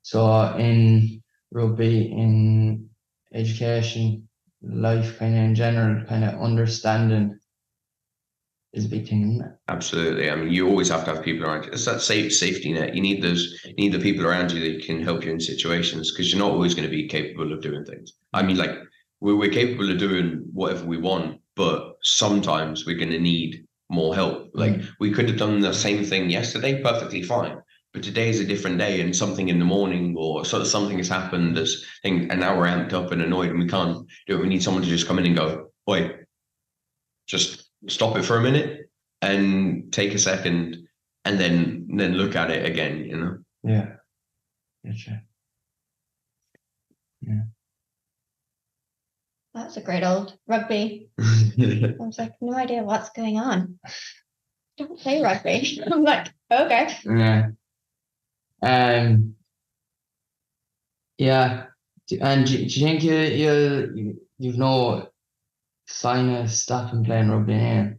[0.01, 1.18] So uh, in
[1.51, 2.89] rugby, in
[3.33, 4.27] education,
[4.61, 7.39] life, kind of in general, kind of understanding
[8.73, 9.41] is a big thing.
[9.67, 10.29] Absolutely.
[10.29, 11.71] I mean, you always have to have people around you.
[11.71, 12.93] It's that safe safety net.
[12.93, 13.61] You need those.
[13.65, 16.51] You need the people around you that can help you in situations because you're not
[16.51, 18.13] always going to be capable of doing things.
[18.33, 18.77] I mean, like
[19.21, 24.13] we're we're capable of doing whatever we want, but sometimes we're going to need more
[24.13, 24.49] help.
[24.53, 24.87] Like mm.
[24.99, 27.57] we could have done the same thing yesterday, perfectly fine.
[27.93, 30.97] But today is a different day, and something in the morning or sort of something
[30.97, 31.57] has happened.
[31.57, 34.41] This thing, and now we're amped up and annoyed, and we can't do it.
[34.41, 36.15] We need someone to just come in and go, "Wait,
[37.27, 38.89] just stop it for a minute
[39.21, 40.87] and take a second
[41.25, 43.95] and then then look at it again you know Yeah.
[44.85, 45.21] Gotcha.
[47.21, 47.43] Yeah.
[49.53, 51.09] That's a great old rugby.
[51.19, 53.79] I was like, no idea what's going on.
[54.77, 55.81] Don't play rugby.
[55.91, 56.95] I'm like, okay.
[57.03, 57.49] Yeah.
[58.61, 59.35] Um.
[61.17, 61.65] Yeah.
[62.21, 65.09] And do, do you think you you you- you've no
[65.87, 67.91] sign of stopping playing rugby now?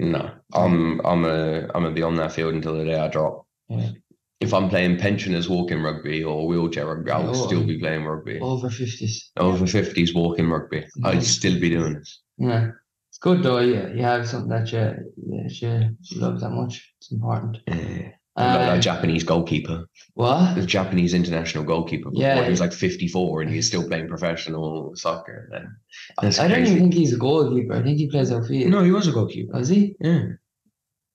[0.00, 3.46] no i'm i'm a i'm gonna be on that field until the day i drop
[3.68, 3.90] Yeah.
[4.38, 8.38] if i'm playing pensioners walking rugby or wheelchair rugby i'll Oh, still be playing rugby
[8.38, 9.32] Over fifties.
[9.38, 12.70] over 50s walking rugby i'd still be doing this Yeah.
[13.10, 13.58] It's good though.
[13.60, 16.92] You, you have something that you that you, you love that much.
[17.00, 17.58] It's important.
[17.66, 18.10] Yeah.
[18.38, 20.54] Like Uh, that Japanese goalkeeper, what?
[20.54, 22.10] the Japanese international goalkeeper.
[22.12, 22.36] Yeah.
[22.36, 25.48] Yeah, he was like 54 and he's still playing professional soccer.
[25.50, 25.76] Then
[26.22, 27.74] that's I don't even think he's a goalkeeper.
[27.74, 28.70] I think he plays outfield.
[28.70, 29.52] No, he was a goalkeeper.
[29.58, 29.96] Was he?
[30.00, 30.22] Yeah,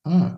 [0.06, 0.38] Oh,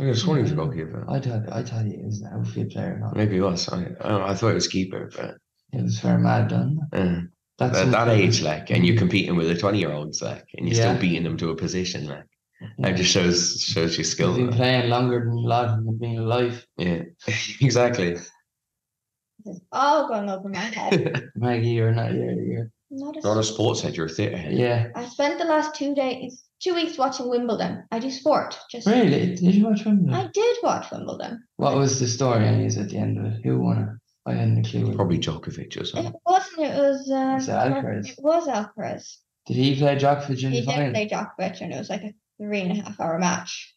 [0.00, 1.04] I guess he was a goalkeeper.
[1.08, 2.98] I thought I thought he was an outfield player.
[3.00, 3.16] Not.
[3.16, 3.68] Maybe he was.
[3.68, 5.36] I, I, I thought it was keeper, but
[5.72, 6.78] It was very mad done.
[6.92, 7.20] uh,
[7.58, 10.66] That's at that age, like, and you're competing with a 20 year olds, like, and
[10.66, 10.88] you're Yeah.
[10.90, 12.24] still beating them to a position, like,
[12.78, 12.92] Yeah.
[12.92, 14.34] just shows shows your skill.
[14.34, 16.66] He's been playing longer than a lot of them have been alive.
[16.76, 17.02] Yeah,
[17.60, 18.14] exactly.
[18.14, 18.30] This
[19.46, 21.30] is all going over my head.
[21.34, 24.52] Maggie, you're not you're, you're Not a Not a sports head, you're a theatre head.
[24.52, 24.88] yeah.
[24.94, 27.84] I spent the last two days, two weeks watching Wimbledon.
[27.90, 28.58] I do sport.
[28.70, 29.34] Just Really?
[29.36, 30.12] Did you watch Wimbledon?
[30.14, 31.42] I did watch Wimbledon.
[31.56, 33.40] What was the story anyways at the end of it?
[33.44, 33.88] Who won it?
[34.30, 34.94] I hadn't a clue.
[34.94, 36.12] Probably Djokovic or something.
[36.12, 36.58] It something.
[36.58, 36.60] wasn't.
[36.60, 37.10] It was.
[37.10, 38.08] Um, Was it Alcaraz?
[38.10, 39.16] It was Alcaraz.
[39.46, 40.90] Did he play Djokovic in He the did final?
[40.92, 43.74] play Djokovic, and it was like a three and a half hour match.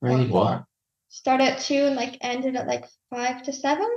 [0.00, 0.26] Really?
[0.28, 0.64] What?
[1.08, 3.88] Started at two and like ended at like five to seven.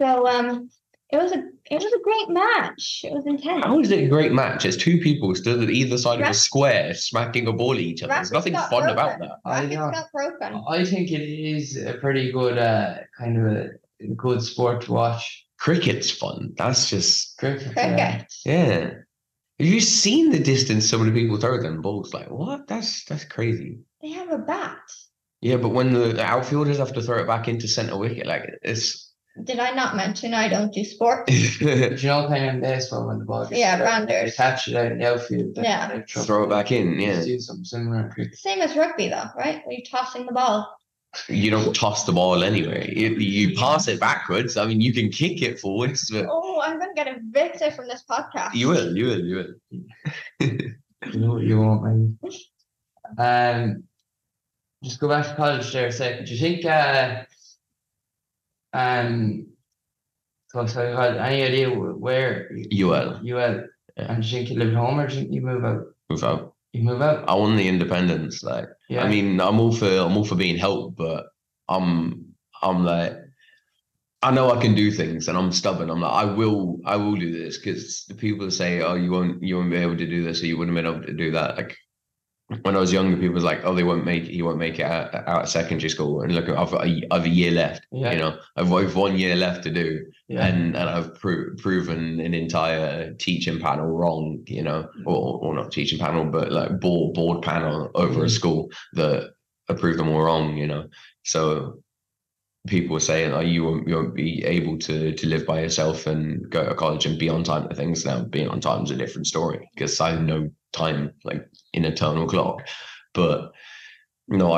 [0.00, 0.70] So um,
[1.10, 3.00] it was a it was a great match.
[3.04, 3.64] It was intense.
[3.64, 4.64] How is it a great match?
[4.64, 8.02] It's two people stood at either side of a square smacking a ball at each
[8.02, 8.12] other.
[8.12, 9.28] There's nothing got fun about broken.
[9.44, 9.50] that.
[9.50, 9.90] I Rackets know.
[9.90, 10.62] got broken.
[10.68, 13.68] I think it is a pretty good uh, kind of a
[14.16, 15.46] good sport to watch.
[15.58, 16.52] Cricket's fun.
[16.56, 17.72] That's just Cricket.
[17.74, 18.10] yeah.
[18.18, 18.34] Cricket.
[18.44, 18.90] yeah.
[18.90, 18.92] Have
[19.64, 22.14] you seen the distance some of the people throw them balls?
[22.14, 22.66] Like what?
[22.68, 23.80] That's that's crazy.
[24.02, 24.78] They have a bat.
[25.40, 28.50] Yeah, but when the, the outfielders have to throw it back into centre wicket, like
[28.62, 29.12] it's
[29.44, 31.26] Did I not mention I don't do sport?
[31.60, 34.30] But you know, kind of in baseball when the ball gets Yeah, thrown, rounders.
[34.32, 35.56] They catch it out in the outfield.
[35.56, 35.88] Yeah.
[35.88, 36.98] they throw, throw it back in.
[37.00, 38.14] Yeah, do something similar.
[38.32, 39.62] Same as rugby though, right?
[39.64, 40.77] Where you're tossing the ball.
[41.28, 42.92] You don't toss the ball anyway.
[42.94, 44.56] You, you pass it backwards.
[44.56, 48.04] I mean, you can kick it forwards, but Oh, I'm gonna get evicted from this
[48.08, 48.54] podcast.
[48.54, 49.54] you will, you will, you will.
[51.12, 52.18] You know what you want, man.
[53.18, 53.84] Um,
[54.82, 56.26] just go back to college there a second.
[56.26, 57.22] Do you think, uh,
[58.72, 59.46] um,
[60.48, 63.20] so, so you had any idea where you UL.
[63.22, 63.64] you at?
[63.96, 64.12] Yeah.
[64.12, 65.84] And do you think you live at home or do you think you move out?
[66.10, 66.54] Move out.
[66.72, 67.28] You move out?
[67.28, 68.42] I want the independence.
[68.42, 69.02] Like, Yeah.
[69.02, 71.26] I mean, I'm all for I'm all for being helped, but
[71.68, 72.26] I'm
[72.62, 73.14] I'm like
[74.22, 75.90] I know I can do things, and I'm stubborn.
[75.90, 79.42] I'm like I will I will do this because the people say, oh, you won't
[79.42, 81.30] you won't be able to do this, or you wouldn't have been able to do
[81.32, 81.56] that.
[81.56, 81.76] Like
[82.62, 84.84] when I was younger, people was like, oh, they won't make he won't make it
[84.84, 87.86] out, out of secondary school, and look, I've got a, I've a year left.
[87.92, 88.12] Yeah.
[88.12, 90.46] You know, I've, I've one year left to do, yeah.
[90.46, 95.72] and and I've pro- proven an entire teaching panel wrong, you know, or or not
[95.72, 98.30] teaching panel, but like board board panel over a Mhm.
[98.30, 99.30] school that
[99.68, 100.88] approved them all wrong, you know.
[101.24, 101.82] So
[102.66, 106.06] people were saying, "Oh, you won't you won't be able to to live by yourself
[106.06, 108.90] and go to college and be on time to things." Now, being on time is
[108.90, 112.66] a different story because I know time like an eternal clock,
[113.14, 113.52] but.
[114.30, 114.52] No,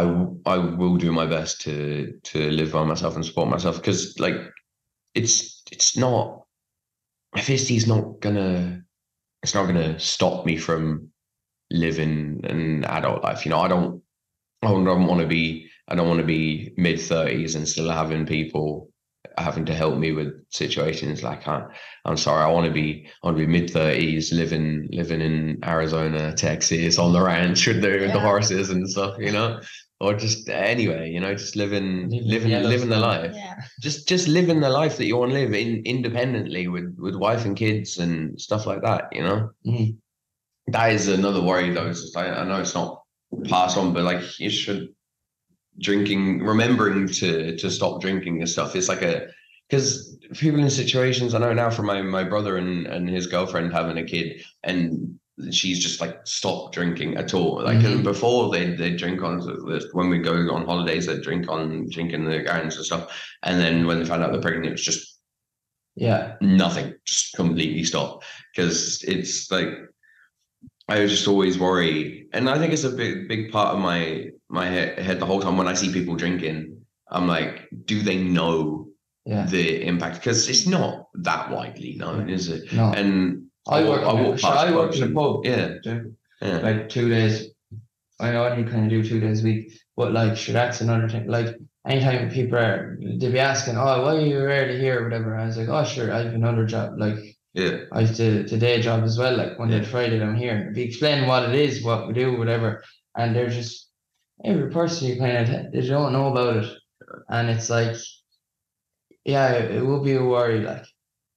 [0.47, 4.35] I will do my best to to live by myself and support myself because like
[5.15, 6.43] it's it's not
[7.37, 8.83] FSD is not gonna
[9.43, 11.09] it's not gonna stop me from
[11.71, 13.45] living an adult life.
[13.45, 14.03] You know, I don't
[14.63, 18.27] I don't want to be I don't want to be mid thirties and still having
[18.27, 18.89] people
[19.39, 21.65] having to help me with situations like I,
[22.05, 25.59] I'm sorry, I want to be I want to be mid thirties living living in
[25.65, 29.61] Arizona, Texas on the ranch with the, the horses and stuff, you know.
[30.03, 33.57] Or just anyway, you know, just living Living living living the life Yeah.
[33.83, 37.45] just just living the life that you want to live in independently with with wife
[37.45, 39.97] and kids and stuff like that you know Mhm.
[40.69, 43.03] that is another worry though it's just, I, I know it's not
[43.45, 44.89] passed on but like you should
[45.79, 49.29] drinking remembering to to stop drinking and stuff it's like a
[49.69, 53.73] because people in situations i know now from my my brother and and his girlfriend
[53.73, 55.19] having a kid and
[55.51, 58.03] she's just like stopped drinking at all like Mhm.
[58.03, 59.41] before they they drink on
[59.93, 63.11] when we go on holidays they drink on drinking the gardens and stuff
[63.45, 65.19] and then when they found out they're pregnant, it was just
[65.97, 66.37] Yeah.
[66.41, 68.23] nothing, just completely stop
[68.55, 69.69] Because it's like
[70.91, 74.67] I just always worry, and I think it's a big, big part of my my
[74.67, 76.57] head, the whole time when I see people drinking.
[77.17, 78.89] I'm like, do they know
[79.25, 79.47] Yeah.
[79.47, 80.17] the impact?
[80.21, 82.73] Because it's not that widely known, is it?
[82.73, 82.87] No.
[83.01, 83.11] And
[83.69, 85.35] I work, I walk in a- past I work in a pub.
[85.45, 85.69] Yeah,
[86.43, 87.35] yeah, like two days.
[88.19, 91.27] I only kind of do two days a week, but like, sure, that's another thing.
[91.37, 91.51] Like,
[91.87, 95.31] anytime people are, they be asking, oh, why are you rarely here or whatever.
[95.37, 96.99] I was like, oh, sure, I have another job.
[96.99, 97.19] Like,
[97.55, 99.91] yeah, I have to, to day job as well, like Monday to Yeah.
[99.91, 100.69] Friday down here.
[100.71, 102.83] If you explain what it is, what we do, whatever,
[103.17, 103.91] and they're just,
[104.45, 106.79] every person you kind of, they don't know about it.
[107.29, 107.97] And it's like,
[109.25, 110.61] yeah, it, it will be a worry.
[110.61, 110.87] Like,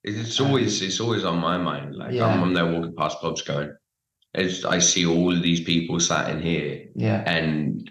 [0.03, 1.95] it's always it's always on my mind.
[1.95, 2.27] Like Yeah.
[2.27, 3.73] I'm, I'm there walking past pubs, going,
[4.33, 7.89] it's, I see all these people sat in here yeah, and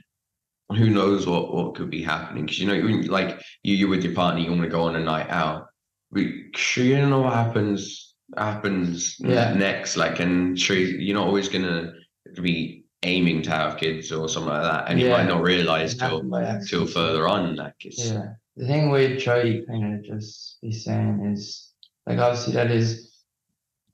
[0.71, 2.45] who knows what what could be happening?
[2.45, 5.01] Because you know, like you you with your partner, you want to go on a
[5.01, 5.67] night out.
[6.11, 8.02] We sure you don't know what happens
[8.37, 9.55] happens Yeah.
[9.55, 9.97] next.
[9.97, 11.93] Like, and sure you're not always gonna
[12.41, 16.23] be aiming to have kids or something like that, and you might not realize till
[16.67, 17.57] till further on.
[17.57, 18.35] Like, it's Yeah.
[18.57, 21.73] The thing we try kind of just be saying is
[22.07, 23.13] like obviously that is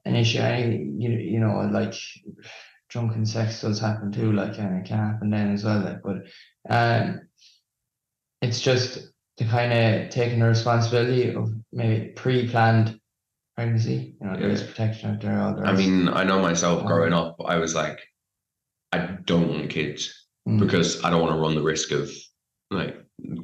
[0.04, 0.40] an issue.
[0.40, 0.58] I
[0.98, 1.94] you you know like
[2.88, 4.32] drunken sex does happen too.
[4.32, 5.80] Like and it can happen then as well.
[5.80, 6.26] Like but
[6.68, 7.20] um,
[8.42, 12.97] it's just the kind of taking the responsibility of maybe pre-planned
[13.58, 14.14] pregnancy.
[14.20, 14.68] You know, there's Yeah.
[14.68, 15.40] protection out there.
[15.40, 17.98] All the I mean, I know myself Um, growing up, I was like,
[18.92, 20.60] I don't want kids Mm.
[20.60, 22.08] because I don't want to run the risk of
[22.70, 22.96] like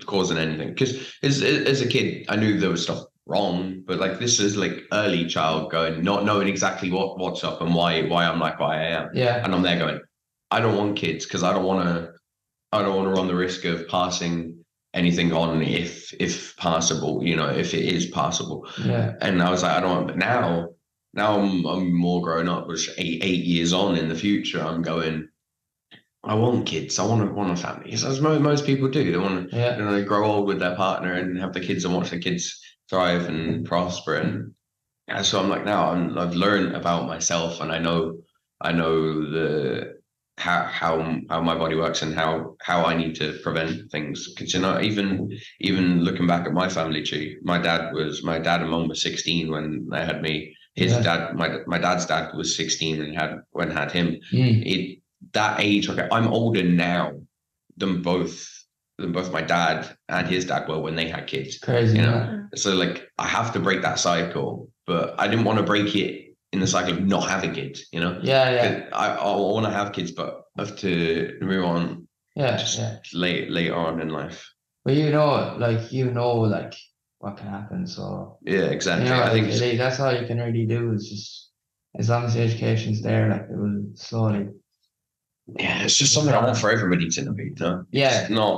[0.07, 0.69] causing anything.
[0.69, 4.57] Because as as a kid, I knew there was stuff wrong, but like this is
[4.57, 8.61] like early child going, not knowing exactly what what's up and why why I'm like
[8.61, 10.01] why I am, yeah, and I'm there going,
[10.53, 12.12] I don't want kids because I don't want to,
[12.71, 14.64] I don't want to run the risk of passing
[14.95, 18.67] anything on if if possible, you know, if it is possible.
[18.83, 20.71] yeah, And I was like, I don't want, but now,
[21.13, 24.83] now I'm, I'm more grown up, which eight, eight years on in the future, I'm
[24.83, 25.29] going,
[26.23, 26.99] I want kids.
[26.99, 27.93] I want to want a family.
[27.93, 30.75] As most, most people do, they want to yeah, you know, grow old with their
[30.75, 34.15] partner and have the kids and watch the kids thrive and prosper.
[34.15, 34.55] And,
[35.09, 38.21] and so I'm like, now I'm, I've learned about myself and I know,
[38.61, 39.94] I know the,
[40.39, 44.28] how, how, how my body works and how, how I need to prevent things.
[44.37, 48.39] Cause you know, even, even looking back at my family tree, my dad was, my
[48.39, 50.57] dad and mum were 16 when they had me.
[50.74, 51.03] His Yeah.
[51.03, 54.62] dad, my, my dad's dad was 16 and had, when had him Mm.
[54.66, 54.99] it
[55.32, 57.12] that age okay i'm older now
[57.78, 58.47] than both
[58.99, 61.97] than both my dad and his dad were when they had kids crazy.
[61.97, 62.51] You know, man.
[62.55, 66.24] so like i have to break that cycle but i didn't want to break it
[66.55, 69.73] in the cycle of not having kids you know Yeah, yeah, i i want to
[69.81, 70.93] have kids but I have to
[71.51, 71.83] move on
[72.37, 72.99] yeah, just yeah.
[73.25, 74.39] late later on in life
[74.85, 76.75] But you know, like you know, like
[77.23, 77.81] what can happen.
[77.97, 78.05] So
[78.55, 81.29] yeah exactly you know, i think really, that's all you can really do is just
[82.01, 84.45] as long as the education's there, like it will slowly.
[85.65, 88.15] yeah it's just something i want for everybody to know you know Yeah.
[88.21, 88.57] it's not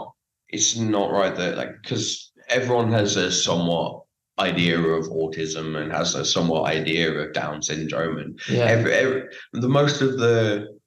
[0.57, 4.06] it's not right that like because everyone has a somewhat
[4.39, 9.23] idea of autism and has a somewhat idea of down syndrome and Yeah, every, every
[9.53, 10.79] the most of the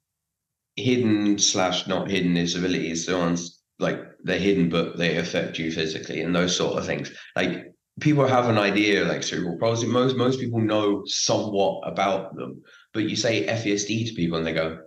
[0.76, 6.22] hidden slash not hidden disabilities the ones like they're hidden but they affect you physically
[6.22, 10.38] and those sort of things like people have an idea like cerebral palsy most most
[10.38, 12.62] people know somewhat about them
[12.94, 14.78] but you say FESD to people and they go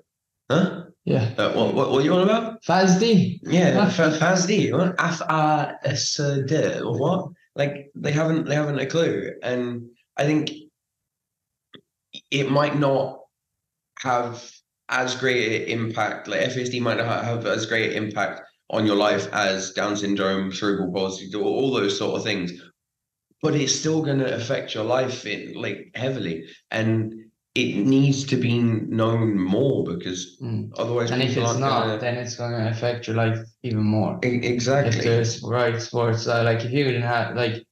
[0.50, 1.34] huh yeah.
[1.38, 3.40] uh, what, what what are you on about FASD.
[3.44, 4.96] yeah, FASD, what?
[4.98, 6.16] F R S
[6.48, 7.30] D, or what?
[7.56, 10.52] Like they haven't they haven't a clue, and I think
[12.32, 13.20] it might not
[14.00, 14.52] have
[14.90, 16.28] as great an impact.
[16.28, 20.52] Like FSD might not have as great an impact on your life as Down syndrome,
[20.52, 22.52] cerebral palsy, all- those sort of things,
[23.42, 27.14] but it's still going to affect your life in like heavily, and
[27.56, 30.72] it needs to be known more because Mm.
[30.78, 34.20] otherwise, And if it's aren't gonna- then it's going to affect your life even more.
[34.24, 35.02] E- If exactly.
[35.02, 37.64] there's right sports, uh, like if you didn't have like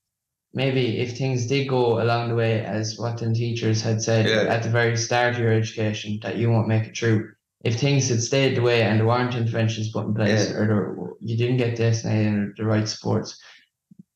[0.54, 4.54] maybe if things did go along the way as what the teachers had said Yeah.
[4.54, 7.32] at the very start of your education that you won't make it through.
[7.64, 10.58] If things had stayed the way and there weren't interventions put in place Yeah.
[10.58, 13.40] or there, you didn't get designated in the right sports,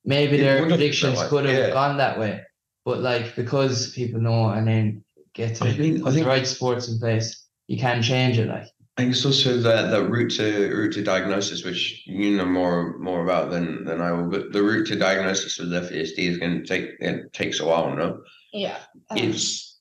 [0.04, 1.72] maybe It their wouldn't have been predictions could have yeah.
[1.72, 2.42] gone that way.
[2.84, 5.05] But like because people know and then
[5.36, 8.48] get to I mean, I think- the right sports in place, you can change it.
[8.48, 8.64] Like
[8.98, 12.98] I think it's also the the route to route to diagnosis, which you know more
[13.00, 14.30] more about than than I will.
[14.30, 17.96] But the route to diagnosis with FASD is going to take it takes a while.
[17.96, 18.22] No,
[18.54, 18.78] Yeah.
[19.10, 19.80] um, it's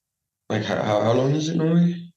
[0.51, 2.13] like how how how long is it normally?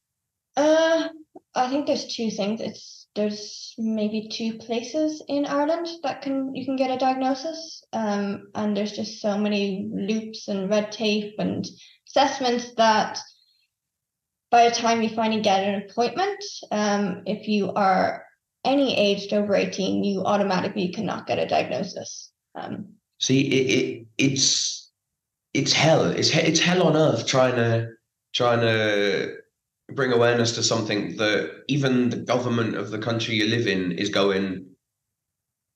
[0.56, 1.10] Uh,
[1.54, 2.62] I think there's two things.
[2.62, 7.84] It's there's maybe two places in Ireland that can you can get a diagnosis.
[7.94, 11.64] Um, and there's just so many loops and red tape and
[12.18, 13.20] assessments that
[14.50, 18.24] by the time you finally get an appointment, um, if you are
[18.66, 22.32] any aged over 18, you automatically cannot get a diagnosis.
[22.56, 24.92] Um, See, it, it it's
[25.54, 26.06] it's hell.
[26.06, 27.90] It's it's hell on earth trying to
[28.34, 29.38] trying to
[29.94, 34.10] bring awareness to something that even the government of the country you live in is
[34.10, 34.68] going.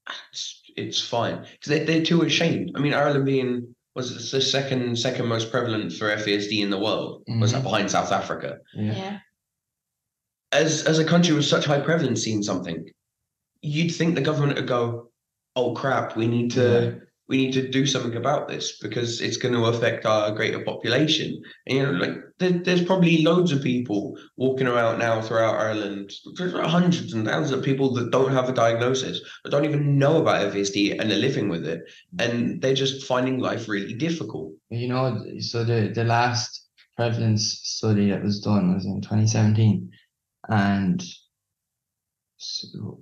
[0.07, 2.71] "Ah, It's, it's fine because they they're too ashamed.
[2.75, 6.79] I mean, Ireland being was it the second second most prevalent for FASD in the
[6.79, 7.63] world was that Mhm.
[7.63, 8.59] behind South Africa.
[8.73, 9.19] yeah.
[10.51, 12.89] As as a country with such high prevalence in something,
[13.61, 15.11] you'd think the government would go,
[15.55, 17.01] "Oh crap, we need to."
[17.31, 21.41] We need to do something about this because it's going to affect our greater population.
[21.65, 26.11] And, you know, like there, there's probably loads of people walking around now throughout Ireland.
[26.37, 30.51] Hundreds and thousands of people that don't have a diagnosis, that don't even know about
[30.51, 31.79] FASD and are living with it,
[32.19, 34.51] and they're just finding life really difficult.
[34.69, 36.67] You know, so the the last
[36.97, 39.89] prevalence study that was done was in 2017,
[40.49, 41.01] and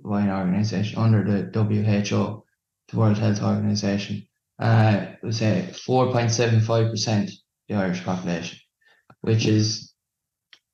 [0.04, 2.44] by an organization under the WHO
[2.90, 4.26] the World Health Organization,
[4.58, 7.30] uh, was a 4.75%
[7.68, 8.58] the Irish population,
[9.20, 9.94] which is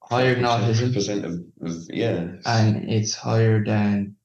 [0.02, 0.94] higher than autism.
[0.94, 2.28] Percent of, of yeah.
[2.44, 4.16] And it's higher than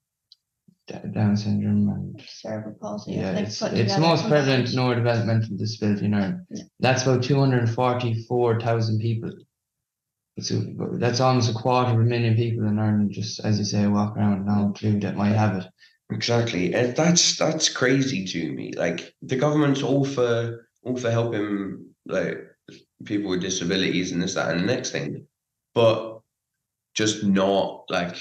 [1.13, 3.13] Down syndrome and cerebral palsy.
[3.13, 6.45] yeah, like it's, it's the most prevalent neurodevelopmental disability in Ireland.
[6.49, 6.63] Yeah.
[6.79, 9.31] That's about 244,000 people.
[10.39, 10.61] So
[10.93, 14.17] that's almost a quarter of a million people in Ireland, just as you say, walk
[14.17, 15.65] around with no clue that might have it.
[16.11, 18.73] Exactly, and that's that's crazy to me.
[18.73, 22.37] Like the government's all for all for helping like
[23.05, 25.25] people with disabilities and this, that, and the next thing,
[25.73, 26.19] but
[26.93, 28.17] just not like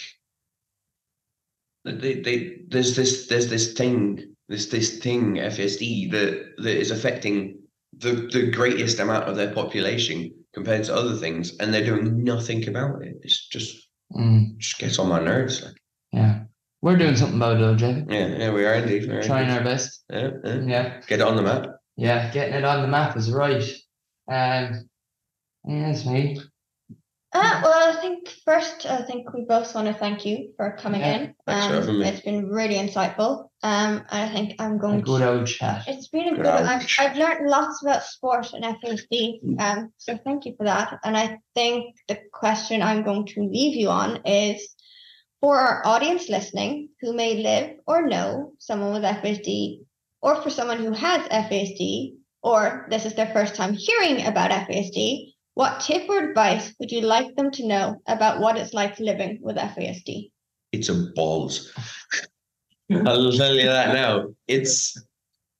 [1.84, 7.58] they, they there's this there's this thing this this thing FASD that that is affecting
[7.98, 12.68] the the greatest amount of their population compared to other things, and they're doing nothing
[12.68, 13.16] about it.
[13.22, 15.62] It's just Mm, just gets on my nerves.
[15.62, 15.76] Like,
[16.12, 16.40] yeah.
[16.82, 18.10] We're doing something about it though, Jacob.
[18.10, 19.08] yeah, yeah, we are indeed.
[19.08, 19.58] We are Trying indeed.
[19.58, 20.02] our best.
[20.10, 20.60] Yeah, yeah.
[20.66, 21.00] Yeah.
[21.06, 21.66] Get it on the map.
[21.96, 23.62] Yeah, getting it on the map is right.
[24.30, 24.88] Um,
[25.66, 26.40] yeah, that's me.
[27.32, 31.00] Uh, well, I think first, I think we both want to thank you for coming
[31.02, 31.34] Yeah, in.
[31.46, 32.08] thanks for Um, having me.
[32.08, 33.44] It's been really insightful.
[33.62, 35.28] Um, and I think I'm A going good to.
[35.30, 35.84] old chat.
[35.86, 36.46] It's been a Good good.
[36.46, 36.86] I've.
[36.98, 39.60] I've learned lots about sport and FASD.
[39.60, 40.98] Um, so thank you for that.
[41.04, 44.74] And I think the question I'm going to leave you on is
[45.40, 49.80] for our audience listening who may live or know someone with FASD,
[50.22, 55.32] or for someone who has FASD, or this is their first time hearing about FASD,
[55.54, 59.38] what tip or advice would you like them to know about what it's like living
[59.40, 60.30] with FASD?
[60.72, 61.72] It's a balls.
[62.90, 64.28] I'll tell you that now.
[64.46, 65.00] It's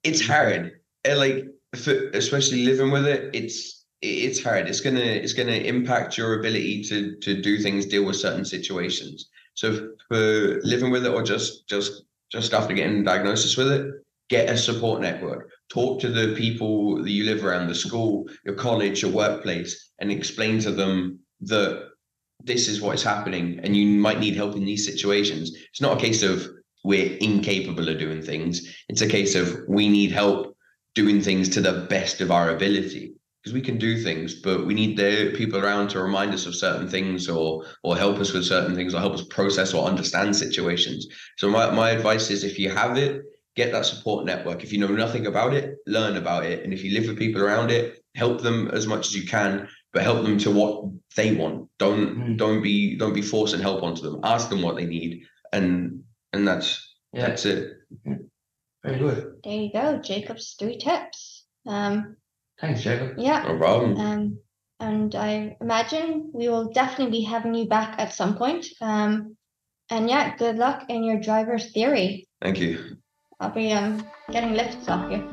[0.05, 0.81] it's hard.
[1.07, 4.68] Like for, especially living with it, it's it's hard.
[4.68, 9.28] It's gonna it's gonna impact your ability to to do things, deal with certain situations.
[9.61, 13.92] So for living with it or just just just after getting diagnosis with it,
[14.30, 15.50] get a support network.
[15.68, 20.11] Talk to the people that you live around, the school, your college, your workplace, and
[20.11, 21.90] explain to them that
[22.42, 25.54] this is what's happening and you might need help in these situations.
[25.68, 26.48] It's not a case of
[26.82, 28.66] we're incapable of doing things.
[28.88, 30.56] It's a case of we need help
[30.94, 33.12] doing things to the best of our ability
[33.43, 36.55] because we can do things, but we need the people around to remind us of
[36.55, 40.36] certain things or or help us with certain things or help us process or understand
[40.36, 41.07] situations.
[41.38, 43.22] So my, my advice is if you have it,
[43.57, 44.62] get that support network.
[44.62, 46.64] If you know nothing about it, learn about it.
[46.64, 49.68] And if you live with people around it, help them as much as you can,
[49.93, 50.84] but help them to what
[51.16, 51.68] they want.
[51.78, 52.36] Don't Mm.
[52.36, 54.20] don't be don't be forcing help onto them.
[54.22, 55.22] Ask them what they need
[55.53, 56.03] and
[56.34, 56.68] and that's
[57.14, 57.72] Yeah, that's it.
[58.84, 59.41] very good.
[59.45, 61.47] There you go, Jacob's three tips.
[61.66, 62.16] Um,
[62.61, 63.14] Thanks, Jacob.
[63.16, 63.42] yeah.
[63.42, 63.96] No problem.
[63.96, 64.38] Um,
[64.80, 68.66] and I imagine we will definitely be having you back at some point.
[68.80, 69.36] Um,
[69.90, 72.28] and yeah, good luck in your driver's theory.
[72.40, 72.96] Thank you.
[73.38, 75.28] I'll be um getting lifts off you.